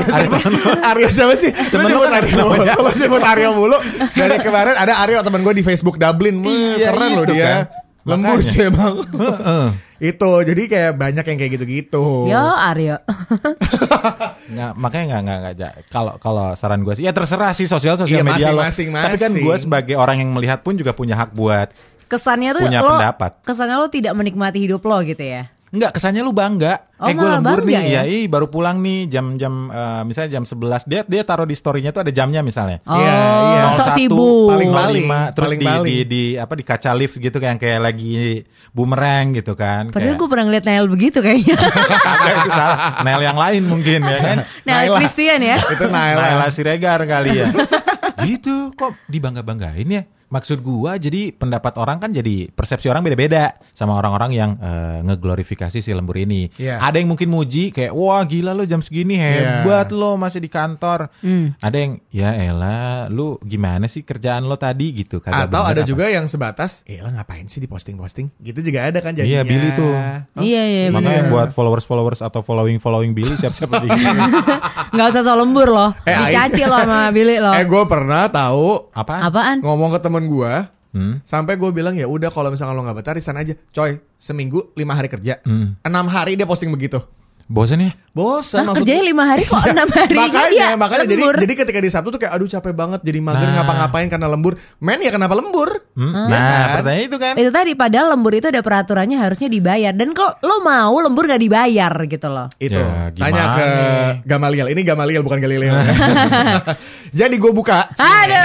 Aryo 0.82 1.08
siapa 1.08 1.36
sih? 1.36 1.52
Temen 1.52 1.86
lu 1.86 1.92
nyebut 1.92 2.08
kan 2.08 2.14
Aryo 2.18 2.36
mulu. 2.42 2.64
Lu 2.64 2.92
nyebut 2.96 3.20
Aryo 3.22 3.50
mulu. 3.52 3.78
Dari 4.10 4.38
kemarin 4.40 4.76
ada 4.76 5.04
Aryo 5.04 5.20
teman 5.20 5.42
gue 5.42 5.54
di 5.54 5.62
Facebook 5.62 5.96
Dublin. 5.96 6.40
Iya, 6.40 6.88
keren 6.90 7.10
loh 7.14 7.24
itu 7.24 7.34
dia. 7.34 7.46
kan. 7.46 7.64
Lembur 8.08 8.40
Makanya. 8.40 8.48
sih 8.48 8.62
emang. 8.64 8.94
Heeh. 9.04 9.68
itu 10.00 10.30
jadi 10.46 10.62
kayak 10.64 10.94
banyak 10.96 11.26
yang 11.26 11.38
kayak 11.38 11.52
gitu-gitu. 11.54 12.06
Yo 12.26 12.40
Aryo. 12.40 12.96
Nggak, 14.48 14.72
makanya 14.74 15.06
nggak 15.10 15.22
nggak 15.22 15.54
nggak 15.54 15.74
kalau 15.88 16.14
kalau 16.16 16.48
saran 16.54 16.80
gue 16.80 16.94
sih 16.94 17.04
ya 17.04 17.12
terserah 17.12 17.52
sih 17.52 17.66
sosial 17.66 17.98
sosial 17.98 18.22
Iya, 18.22 18.24
media 18.24 18.48
lo. 18.50 18.62
masing-masing, 18.62 18.88
Tapi 18.94 19.18
kan 19.20 19.32
masing. 19.32 19.44
gue 19.44 19.56
sebagai 19.60 19.96
orang 19.96 20.18
yang 20.18 20.32
melihat 20.32 20.62
pun 20.62 20.74
juga 20.74 20.94
punya 20.94 21.18
hak 21.18 21.34
buat 21.34 21.74
Kesannya 22.08 22.56
tuh 22.56 22.64
Punya 22.64 22.80
lo 22.80 22.96
pendapat. 22.96 23.32
kesannya 23.44 23.76
lo 23.76 23.88
tidak 23.90 24.14
menikmati 24.14 24.62
hidup 24.62 24.80
lo 24.82 25.04
gitu 25.04 25.20
ya. 25.20 25.52
Enggak, 25.68 26.00
kesannya 26.00 26.24
lu 26.24 26.32
bangga. 26.32 26.80
Oh, 26.96 27.06
eh 27.06 27.14
gue 27.14 27.28
lembur 27.28 27.60
nih, 27.62 27.76
ya? 27.76 27.84
ya, 27.84 28.02
ih 28.08 28.26
baru 28.26 28.48
pulang 28.48 28.80
nih 28.80 29.12
jam-jam 29.12 29.68
eh, 29.68 30.02
misalnya 30.08 30.40
jam 30.40 30.44
11. 30.48 30.88
Dia 30.88 31.04
dia 31.04 31.22
taruh 31.22 31.44
di 31.44 31.54
story-nya 31.54 31.92
tuh 31.92 32.08
ada 32.08 32.12
jamnya 32.12 32.40
misalnya. 32.40 32.80
Oh, 32.88 32.96
Iya, 32.96 33.12
iya. 33.12 33.62
sok 33.76 33.88
01, 33.92 33.98
sibuk. 34.00 34.48
Paling. 34.48 34.70
05, 34.72 35.36
terus 35.36 35.50
paling 35.52 35.60
di, 35.60 35.68
balik. 35.68 35.84
di 35.84 35.98
di 36.08 36.24
apa 36.34 36.54
di 36.56 36.64
kaca 36.64 36.92
lift 36.96 37.16
gitu 37.18 37.38
kayak 37.38 37.60
kayak 37.60 37.80
lagi 37.84 38.48
bumerang 38.72 39.36
gitu 39.36 39.54
kan. 39.54 39.92
Padahal 39.92 40.16
Kayak- 40.16 40.20
gue 40.24 40.28
pernah 40.32 40.46
ngeliat 40.48 40.66
Nail 40.66 40.86
begitu 40.88 41.18
kayaknya. 41.20 41.56
Kagak, 42.08 42.34
itu 42.40 42.50
salah. 42.50 42.78
Nail 43.04 43.22
yang 43.22 43.38
lain 43.38 43.64
mungkin 43.68 44.00
ya 44.02 44.20
kan. 44.24 44.38
Nail. 44.72 44.94
Christian 44.98 45.40
ya. 45.44 45.58
Itu. 45.60 45.86
Naila 45.92 46.48
Siregar 46.48 47.04
kali 47.04 47.44
ya. 47.44 47.48
gitu 48.28 48.72
kok 48.74 48.96
dibangga-banggain 49.06 49.88
ya. 49.88 50.04
Maksud 50.28 50.60
gua 50.60 50.96
jadi 50.96 51.32
pendapat 51.32 51.76
orang 51.76 51.98
kan 51.98 52.12
jadi 52.12 52.48
persepsi 52.48 52.86
orang 52.86 53.00
beda-beda 53.00 53.48
sama 53.72 53.96
orang-orang 53.96 54.32
yang 54.32 54.52
eh, 54.58 55.00
ngeglorifikasi 55.02 55.80
si 55.80 55.92
lembur 55.92 56.16
ini. 56.16 56.52
Iya. 56.54 56.80
Ada 56.80 57.00
yang 57.00 57.08
mungkin 57.08 57.28
muji 57.28 57.72
kayak 57.72 57.92
wah 57.92 58.20
gila 58.22 58.52
lo 58.52 58.64
jam 58.64 58.80
segini 58.80 59.16
hebat 59.16 59.88
lo 59.90 60.16
masih 60.16 60.38
di 60.38 60.48
kantor. 60.48 61.08
Ada 61.58 61.78
yang 61.78 61.92
ya 62.10 62.36
elah 62.36 63.08
lu 63.08 63.40
gimana 63.40 63.86
sih 63.86 64.02
kerjaan 64.02 64.44
lo 64.44 64.56
tadi 64.56 64.92
gitu 64.94 65.18
kagak 65.18 65.48
Atau 65.48 65.64
ada 65.64 65.80
apa. 65.80 65.88
juga 65.88 66.06
yang 66.08 66.28
sebatas, 66.28 66.84
eh 66.84 67.00
lah 67.00 67.12
ngapain 67.14 67.46
sih 67.46 67.58
di 67.58 67.66
posting-posting? 67.66 68.28
Gitu 68.38 68.60
juga 68.62 68.84
ada 68.86 69.00
kan 69.00 69.12
jadinya. 69.12 69.32
Iya, 69.32 69.42
Billy 69.44 69.70
tuh. 69.74 69.94
Iya 70.38 70.62
iya. 70.64 70.82
Makanya 70.90 71.24
bener. 71.24 71.32
buat 71.32 71.50
followers-followers 71.52 72.20
atau 72.20 72.42
following-following 72.42 73.12
Billy 73.12 73.32
siap-siap 73.34 73.70
lagi. 73.70 73.90
Nggak 74.94 75.08
usah 75.10 75.22
soal 75.24 75.40
lembur 75.40 75.68
loh. 75.68 75.92
Eh, 76.04 76.12
Dicaci 76.12 76.64
lo 76.64 76.78
sama 76.78 77.10
Billy 77.10 77.38
lo. 77.38 77.52
Eh 77.52 77.64
gue 77.64 77.84
pernah 77.86 78.28
tahu 78.28 78.92
Apaan? 78.92 79.22
Apaan? 79.24 79.58
ngomong 79.60 79.90
ke 79.94 80.00
temen 80.18 80.28
gue, 80.28 80.54
Hmm? 80.90 81.22
sampai 81.22 81.56
gue 81.56 81.70
bilang 81.70 81.94
ya 81.94 82.06
udah 82.06 82.28
kalau 82.28 82.50
misalkan 82.50 82.74
lo 82.74 82.82
nggak 82.82 82.98
betah 82.98 83.14
resign 83.14 83.38
aja, 83.38 83.54
coy. 83.70 84.02
Seminggu 84.16 84.74
lima 84.74 84.92
hari 84.92 85.08
kerja, 85.08 85.38
Hmm. 85.40 85.78
enam 85.80 86.08
hari 86.08 86.34
dia 86.34 86.44
posting 86.44 86.68
begitu. 86.68 86.98
Bosen 87.46 87.80
ya? 87.80 87.96
Bosan 88.12 88.66
maksud 88.66 88.84
kerjanya 88.84 89.04
lima 89.06 89.24
hari 89.24 89.46
kok 89.46 89.56
enam 89.70 89.88
hari 89.88 90.12
makanya 90.12 90.76
makanya 90.76 91.06
jadi 91.06 91.22
lembur. 91.22 91.36
jadi 91.38 91.54
ketika 91.56 91.80
di 91.80 91.88
Sabtu 91.88 92.10
tuh 92.10 92.20
kayak 92.20 92.34
aduh 92.34 92.44
capek 92.46 92.74
banget 92.74 93.00
jadi 93.02 93.20
mager 93.22 93.46
Nah. 93.46 93.54
ngapa-ngapain 93.56 94.10
karena 94.10 94.28
lembur 94.28 94.54
men 94.78 95.00
ya 95.00 95.08
kenapa 95.10 95.32
lembur 95.32 95.80
Hmm? 95.94 96.12
Ya 96.12 96.28
Nah, 96.28 96.36
kan? 96.36 96.68
pertanyaan 96.76 97.04
itu 97.06 97.18
kan. 97.18 97.34
itu 97.38 97.50
tadi 97.50 97.72
padahal 97.74 98.08
lembur 98.12 98.34
itu 98.34 98.46
ada 98.46 98.60
peraturannya 98.60 99.16
harusnya 99.16 99.48
dibayar 99.48 99.90
dan 99.92 100.12
kalau 100.12 100.36
lo 100.42 100.60
mau 100.60 100.92
lembur 101.00 101.24
gak 101.26 101.40
dibayar 101.40 101.88
gitu 102.04 102.28
loh. 102.28 102.52
itu 102.58 102.76
Ya, 102.76 103.10
gimana 103.10 103.24
tanya 103.24 103.44
ke? 103.54 103.68
Gamaliel 104.26 104.68
ini 104.68 104.82
Gamaliel 104.84 105.22
bukan 105.22 105.40
Galileo 105.40 105.72
jadi 107.16 107.32
gue 107.34 107.52
buka 107.54 107.96
Aduh. 107.96 108.44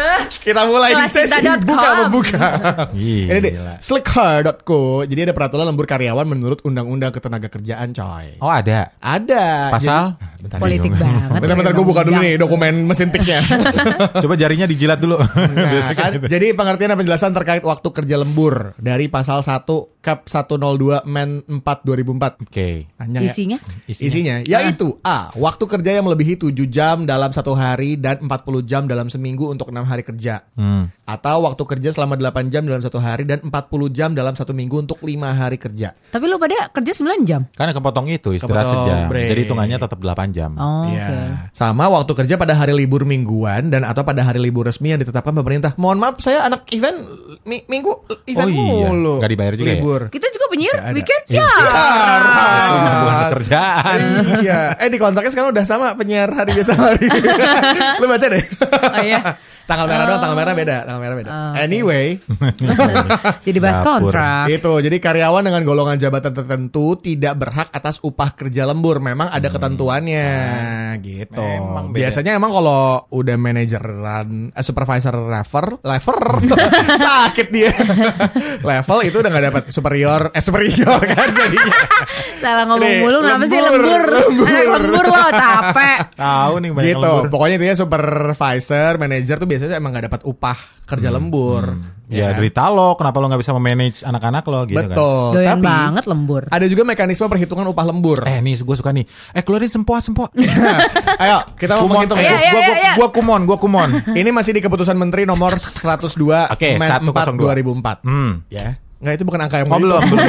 kita 0.40 0.60
mulai 0.64 0.92
di 0.92 1.06
sesi 1.06 1.40
buka 1.60 1.88
membuka 2.02 2.44
ini 2.92 3.38
deh 3.40 3.52
slicker.co 3.78 4.80
jadi 5.04 5.30
ada 5.30 5.34
peraturan 5.34 5.66
lembur 5.66 5.84
karyawan 5.84 6.24
menurut 6.24 6.60
undang-undang 6.62 7.10
ketenaga 7.10 7.48
kerjaan 7.48 7.90
coy 7.90 8.36
Oh 8.38 8.50
ada. 8.50 8.92
ada 8.98 9.70
Pasal? 9.70 10.14
Jadi- 10.14 10.32
bentar 10.44 10.58
Politik 10.60 10.92
ya, 10.92 11.00
banget. 11.00 11.40
bentar-bentar 11.40 11.72
gue 11.72 11.86
buka 11.86 12.02
dulu 12.04 12.20
nih 12.20 12.34
dokumen 12.36 12.74
mesin 12.84 13.08
tiknya 13.08 13.40
Coba 14.22 14.36
jarinya 14.36 14.68
dijilat 14.68 15.00
dulu. 15.00 15.16
Nah, 15.16 15.80
kan, 15.96 16.12
gitu. 16.12 16.28
Jadi 16.28 16.52
pengertian 16.52 16.92
dan 16.92 16.98
penjelasan 17.00 17.32
terkait 17.32 17.64
waktu 17.64 17.88
kerja 17.88 18.20
lembur 18.20 18.76
dari 18.76 19.08
pasal 19.08 19.40
1 19.40 19.64
Cap 20.04 20.28
102 20.28 21.08
Men 21.08 21.40
4 21.48 21.64
2004. 21.64 22.44
Oke. 22.44 22.92
Panjang 22.92 23.24
ya. 23.24 23.32
Isinya? 23.32 23.58
Isinya 23.88 24.34
yaitu 24.44 25.00
A. 25.00 25.32
Waktu 25.32 25.64
kerja 25.64 25.96
yang 25.96 26.04
melebihi 26.04 26.36
7 26.36 26.52
jam 26.68 27.08
dalam 27.08 27.32
satu 27.32 27.56
hari 27.56 27.96
dan 27.96 28.20
40 28.20 28.28
jam 28.62 28.84
dalam 28.84 29.08
seminggu 29.08 29.48
untuk 29.48 29.72
enam 29.72 29.88
hari 29.88 30.03
kerja. 30.04 30.44
Hmm. 30.52 30.92
Atau 31.02 31.42
waktu 31.42 31.60
kerja 31.66 31.90
selama 31.90 32.14
8 32.14 32.48
jam 32.48 32.62
dalam 32.62 32.78
satu 32.78 32.96
hari 32.96 33.24
dan 33.24 33.40
40 33.40 33.50
jam 33.90 34.10
dalam 34.10 34.32
satu 34.32 34.52
minggu 34.52 34.78
untuk 34.78 35.00
lima 35.00 35.32
hari 35.32 35.56
kerja. 35.56 35.92
Tapi 35.92 36.24
lo 36.24 36.36
pada 36.36 36.70
kerja 36.70 36.92
9 36.94 37.24
jam. 37.24 37.44
Karena 37.50 37.72
kepotong 37.72 38.06
itu 38.06 38.30
istirahat 38.30 38.62
Kepotong 38.62 38.84
sejam. 38.84 39.08
break. 39.08 39.28
Jadi 39.28 39.40
hitungannya 39.42 39.76
tetap 39.78 39.98
8 39.98 40.28
jam. 40.30 40.50
Oh, 40.54 40.84
Iya. 40.86 41.02
oke. 41.02 41.16
Sama 41.50 41.84
waktu 41.88 42.12
kerja 42.14 42.34
pada 42.34 42.52
hari 42.52 42.72
libur 42.72 43.02
mingguan 43.02 43.68
dan 43.68 43.82
atau 43.82 44.00
pada 44.00 44.20
hari 44.20 44.38
libur 44.38 44.64
resmi 44.64 44.90
yang 44.90 45.00
ditetapkan 45.00 45.32
pemerintah. 45.34 45.72
Mohon 45.74 45.98
maaf 45.98 46.16
saya 46.18 46.42
anak 46.42 46.68
event 46.70 47.00
mi- 47.42 47.64
minggu 47.64 47.92
event 48.24 48.46
Oh 48.46 48.54
iya, 48.54 48.86
mulu. 48.86 49.14
nggak 49.18 49.30
dibayar 49.30 49.54
juga 49.54 49.64
ya? 49.66 49.76
libur. 49.76 50.00
Kita 50.08 50.26
juga 50.28 50.46
penyiar 50.46 50.76
weekend 50.90 51.22
Iya. 51.26 51.44
siap. 51.44 52.20
Itu 52.64 52.84
mah 52.84 52.96
bukan 52.96 53.16
pekerjaan. 53.30 53.98
iya. 54.40 54.60
Eh 54.76 54.88
di 54.88 54.98
kontraknya 54.98 55.30
sekarang 55.30 55.50
udah 55.50 55.64
sama 55.64 55.92
penyiar 55.94 56.28
hari 56.30 56.52
biasa 56.52 56.72
sama 56.72 56.90
hari. 56.90 57.06
Lu 58.00 58.06
baca 58.06 58.26
deh. 58.26 58.44
Oh 58.84 59.02
iya. 59.02 59.20
tanggal 59.64 59.88
merah 59.94 60.04
doang, 60.04 60.20
tanggal 60.20 60.36
merah 60.36 60.52
beda, 60.52 60.76
tanggal 60.82 61.00
merah 61.00 61.16
beda. 61.16 61.30
Oh, 61.30 61.38
oke. 61.54 61.58
Anyway, 61.62 62.06
Jadi 63.46 63.58
bahas 63.58 63.78
kontrak. 63.80 64.44
itu. 64.50 64.72
Jadi 64.80 64.96
karyawan 64.98 65.42
dengan 65.42 65.62
golongan 65.62 65.96
jabatan 65.96 66.32
tertentu 66.32 66.98
tidak 66.98 67.34
berhak 67.36 67.68
atas 67.70 68.02
upah 68.02 68.34
kerja 68.34 68.66
lembur. 68.66 68.98
Memang 68.98 69.30
ada 69.30 69.46
ketentuannya 69.46 70.26
gitu. 71.00 71.38
Memang 71.38 71.90
beda. 71.90 72.00
Biasanya 72.04 72.32
emang 72.34 72.50
kalau 72.50 72.82
udah 73.08 73.36
manajeran, 73.36 74.50
eh, 74.50 74.64
supervisor 74.64 75.14
level, 75.14 75.78
level 75.80 76.16
sakit 77.04 77.48
dia. 77.48 77.70
level 78.68 78.98
itu 79.02 79.16
udah 79.18 79.30
nggak 79.30 79.44
dapat 79.48 79.62
superior, 79.70 80.30
eh 80.30 80.42
superior 80.42 81.00
kan 81.04 81.28
jadinya. 81.30 81.78
Salah 82.40 82.64
ngomong 82.66 82.82
Nih, 82.84 83.00
mulu 83.00 83.18
kenapa 83.20 83.44
sih 83.46 83.60
lembur, 83.60 83.80
lembur? 83.80 84.04
lembur. 84.10 84.46
Anak 84.48 84.66
lembur 84.80 85.04
lo 85.06 85.22
capek. 85.30 85.98
Tahu 86.14 86.54
nih 86.60 86.70
banyak 86.72 86.88
gitu. 86.90 87.00
lembur. 87.00 87.24
Pokoknya 87.28 87.54
intinya 87.56 87.76
supervisor, 87.76 88.92
manager 88.96 89.36
tuh 89.36 89.48
biasanya 89.48 89.78
emang 89.84 89.92
gak 89.92 90.08
dapat 90.08 90.22
upah 90.24 90.56
kerja 90.88 91.12
lembur. 91.12 91.76
Ya, 92.08 92.32
kan? 92.32 92.40
derita 92.40 92.68
lo, 92.68 92.96
kenapa 93.00 93.16
lo 93.16 93.32
nggak 93.32 93.40
bisa 93.40 93.56
memanage 93.56 94.04
anak-anak 94.04 94.44
lo 94.44 94.60
gitu 94.68 94.76
kan? 94.76 94.92
Betul. 94.92 95.40
Tapi 95.40 95.60
banget 95.64 96.04
lembur. 96.04 96.42
ada 96.52 96.66
juga 96.68 96.82
mekanisme 96.84 97.24
perhitungan 97.28 97.64
upah 97.68 97.84
lembur. 97.88 98.20
Eh 98.28 98.44
nih, 98.44 98.60
gue 98.60 98.76
suka 98.76 98.92
nih. 98.92 99.04
Eh 99.32 99.40
keluarin 99.40 99.72
sempoa 99.72 100.04
sempoa. 100.04 100.28
Ayo, 101.24 101.44
kita 101.56 101.80
mau 101.80 101.88
kumon, 101.88 102.04
menghitung 102.04 102.20
eh, 102.20 102.24
Iya, 102.24 102.32
ya. 102.32 102.36
iya, 102.36 102.50
gua, 102.52 102.60
gua, 102.60 102.76
iya. 102.76 102.92
gua 102.96 103.08
kumon, 103.08 103.40
gua 103.48 103.56
kumon. 103.56 103.90
Ini 104.20 104.30
masih 104.36 104.52
di 104.52 104.60
keputusan 104.60 104.96
Menteri 105.00 105.24
nomor 105.24 105.56
102 105.56 106.52
Oke, 106.52 106.76
Men 106.76 107.08
4 107.08 107.36
102. 107.36 107.40
2004. 107.40 108.04
Hmm. 108.04 108.44
Ya. 108.52 108.76
Enggak 109.00 109.14
itu 109.20 109.24
bukan 109.24 109.40
angka 109.44 109.56
yang 109.64 109.68
Oh, 109.72 109.80
belum, 109.80 110.00
belum, 110.08 110.28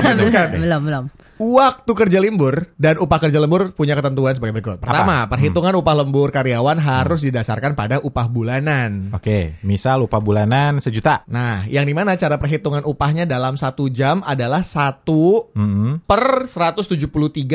belum 0.59 0.81
belum. 0.91 1.03
Waktu 1.35 1.91
kerja 1.91 2.17
lembur 2.17 2.71
dan 2.73 2.95
upah 2.95 3.19
kerja 3.19 3.37
lembur 3.37 3.71
punya 3.71 3.91
ketentuan 3.91 4.31
sebagai 4.31 4.55
berikut. 4.55 4.79
Pertama, 4.79 5.27
perhitungan 5.27 5.75
upah 5.75 5.95
lembur 5.97 6.29
karyawan 6.29 6.77
harus 6.77 7.21
didasarkan 7.21 7.73
pada 7.73 7.99
upah 7.99 8.25
bulanan. 8.25 9.11
Oke, 9.11 9.59
misal 9.61 9.99
upah 10.01 10.17
bulanan 10.17 10.79
sejuta. 10.79 11.27
Nah, 11.27 11.67
yang 11.67 11.83
di 11.83 11.91
mana 11.91 12.15
cara 12.15 12.35
perhitungan 12.35 12.83
upahnya 12.83 13.23
dalam 13.23 13.55
satu 13.55 13.87
jam 13.87 14.23
adalah 14.23 14.63
satu 14.63 15.51
Hmm. 15.51 15.99
per 16.01 16.47
173 16.47 17.03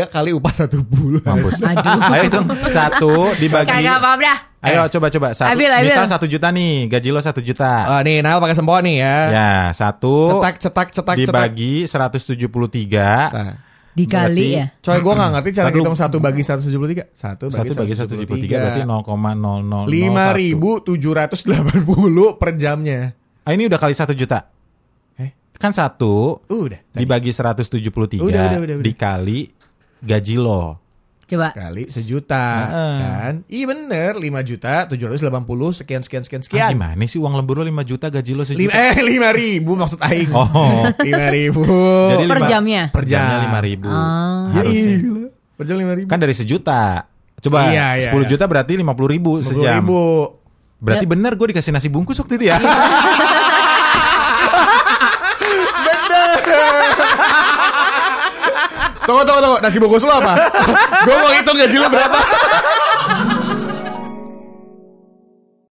kali 0.06 0.30
upah 0.30 0.52
satu 0.54 0.82
bulan. 0.82 1.24
Mampus. 1.24 1.60
Aduh. 1.60 2.12
Ayo 2.12 2.22
hitung 2.26 2.46
satu 2.66 3.12
dibagi. 3.36 3.70
Kagak 3.70 3.96
apa-apa 3.96 4.22
dah. 4.22 4.38
Ayo 4.60 4.84
coba 4.90 5.08
coba 5.08 5.28
satu. 5.32 5.48
Ambil, 5.50 5.72
ambil. 5.72 5.88
Misal 5.88 6.04
satu 6.06 6.28
juta 6.28 6.52
nih, 6.52 6.84
gaji 6.86 7.08
lo 7.08 7.18
satu 7.18 7.40
juta. 7.40 7.88
Oh, 7.88 8.00
nih, 8.04 8.20
Nal 8.20 8.36
pakai 8.38 8.52
sempoa 8.52 8.84
nih 8.84 9.00
ya. 9.00 9.16
ya 9.30 9.50
satu 9.72 10.36
Cetak, 10.36 10.54
cetak, 10.58 10.88
cetak, 10.92 11.16
cetak. 11.16 11.16
dibagi 11.16 11.88
173 11.88 13.32
Nah, 13.32 13.52
Dikali 13.90 14.54
Berarti- 14.54 14.54
ya. 14.54 14.70
Coy, 14.86 15.02
gue 15.02 15.14
gak 15.18 15.30
ngerti 15.34 15.50
cara 15.50 15.74
hitung 15.74 15.98
satu 15.98 16.22
bagi 16.22 16.46
173. 16.46 17.10
Satu 17.10 17.50
bagi, 17.50 17.74
satu 17.74 17.82
bagi 17.82 17.94
173 17.98 18.62
berarti 18.62 18.86
0,0001. 18.86 19.90
5.780 19.90 22.38
per 22.38 22.54
jamnya. 22.54 23.18
Ah, 23.42 23.50
ini 23.56 23.66
udah 23.66 23.80
kali 23.80 23.96
satu 23.96 24.12
juta. 24.14 24.46
kan 25.60 25.76
satu 25.76 26.40
Udah. 26.48 26.80
dibagi 26.88 27.36
173 27.36 28.24
Udah, 28.24 28.48
udah, 28.48 28.64
udah, 28.64 28.80
udah. 28.80 28.80
dikali 28.80 29.44
gaji 30.00 30.40
lo. 30.40 30.80
Coba. 31.30 31.54
Kali 31.54 31.86
sejuta 31.86 32.42
Heeh. 32.66 32.98
kan? 32.98 33.34
Iya 33.46 33.64
bener 33.64 34.12
5 34.18 34.42
juta 34.42 34.74
780 34.84 35.30
sekian 35.72 36.02
sekian 36.02 36.22
sekian 36.22 36.40
Ah, 36.40 36.44
sekian. 36.44 36.70
gimana 36.74 37.04
sih 37.06 37.16
uang 37.16 37.32
lembur 37.32 37.56
lo 37.56 37.64
5 37.64 37.86
juta 37.86 38.06
gaji 38.08 38.32
lo 38.32 38.42
Lima, 38.42 38.50
sejuta? 38.66 38.74
eh 38.74 38.96
lima 39.00 39.30
ribu 39.30 39.72
maksud 39.72 40.00
Aing. 40.00 40.30
Oh. 40.30 40.90
lima 41.00 41.26
ribu. 41.28 41.62
Jadi 42.10 42.24
Per 42.26 42.36
lima- 42.36 42.50
jamnya? 42.50 42.82
Per 42.90 43.04
jam. 43.04 43.22
jamnya 43.22 43.38
5 43.48 43.60
ribu. 43.62 43.86
Oh. 43.86 44.42
Ya 44.50 44.62
iya. 44.64 44.96
Per 45.54 45.64
jam 45.64 45.76
lima 45.76 45.94
ribu. 45.94 46.08
Kan 46.08 46.18
dari 46.18 46.34
sejuta. 46.34 47.06
Coba 47.38 47.70
Iya, 47.70 47.86
iya, 47.96 48.10
10 48.10 48.20
iya. 48.20 48.28
juta 48.28 48.44
berarti 48.44 48.74
50 48.74 49.06
ribu 49.08 49.38
sejam. 49.40 49.80
ribu. 49.80 50.34
Berarti 50.76 51.04
Ya. 51.04 51.10
bener 51.10 51.32
gue 51.34 51.46
dikasih 51.46 51.70
nasi 51.70 51.86
bungkus 51.86 52.16
waktu 52.16 52.36
itu 52.36 52.48
ya. 52.48 52.56
Tunggu 59.10 59.26
tunggu 59.26 59.42
tunggu 59.42 59.58
nasi 59.58 59.82
bungkus 59.82 60.06
lo 60.06 60.14
apa? 60.22 60.38
Gue 61.06 61.16
mau 61.18 61.34
hitung 61.34 61.58
gaji 61.58 61.82
lo 61.82 61.90
berapa? 61.90 62.14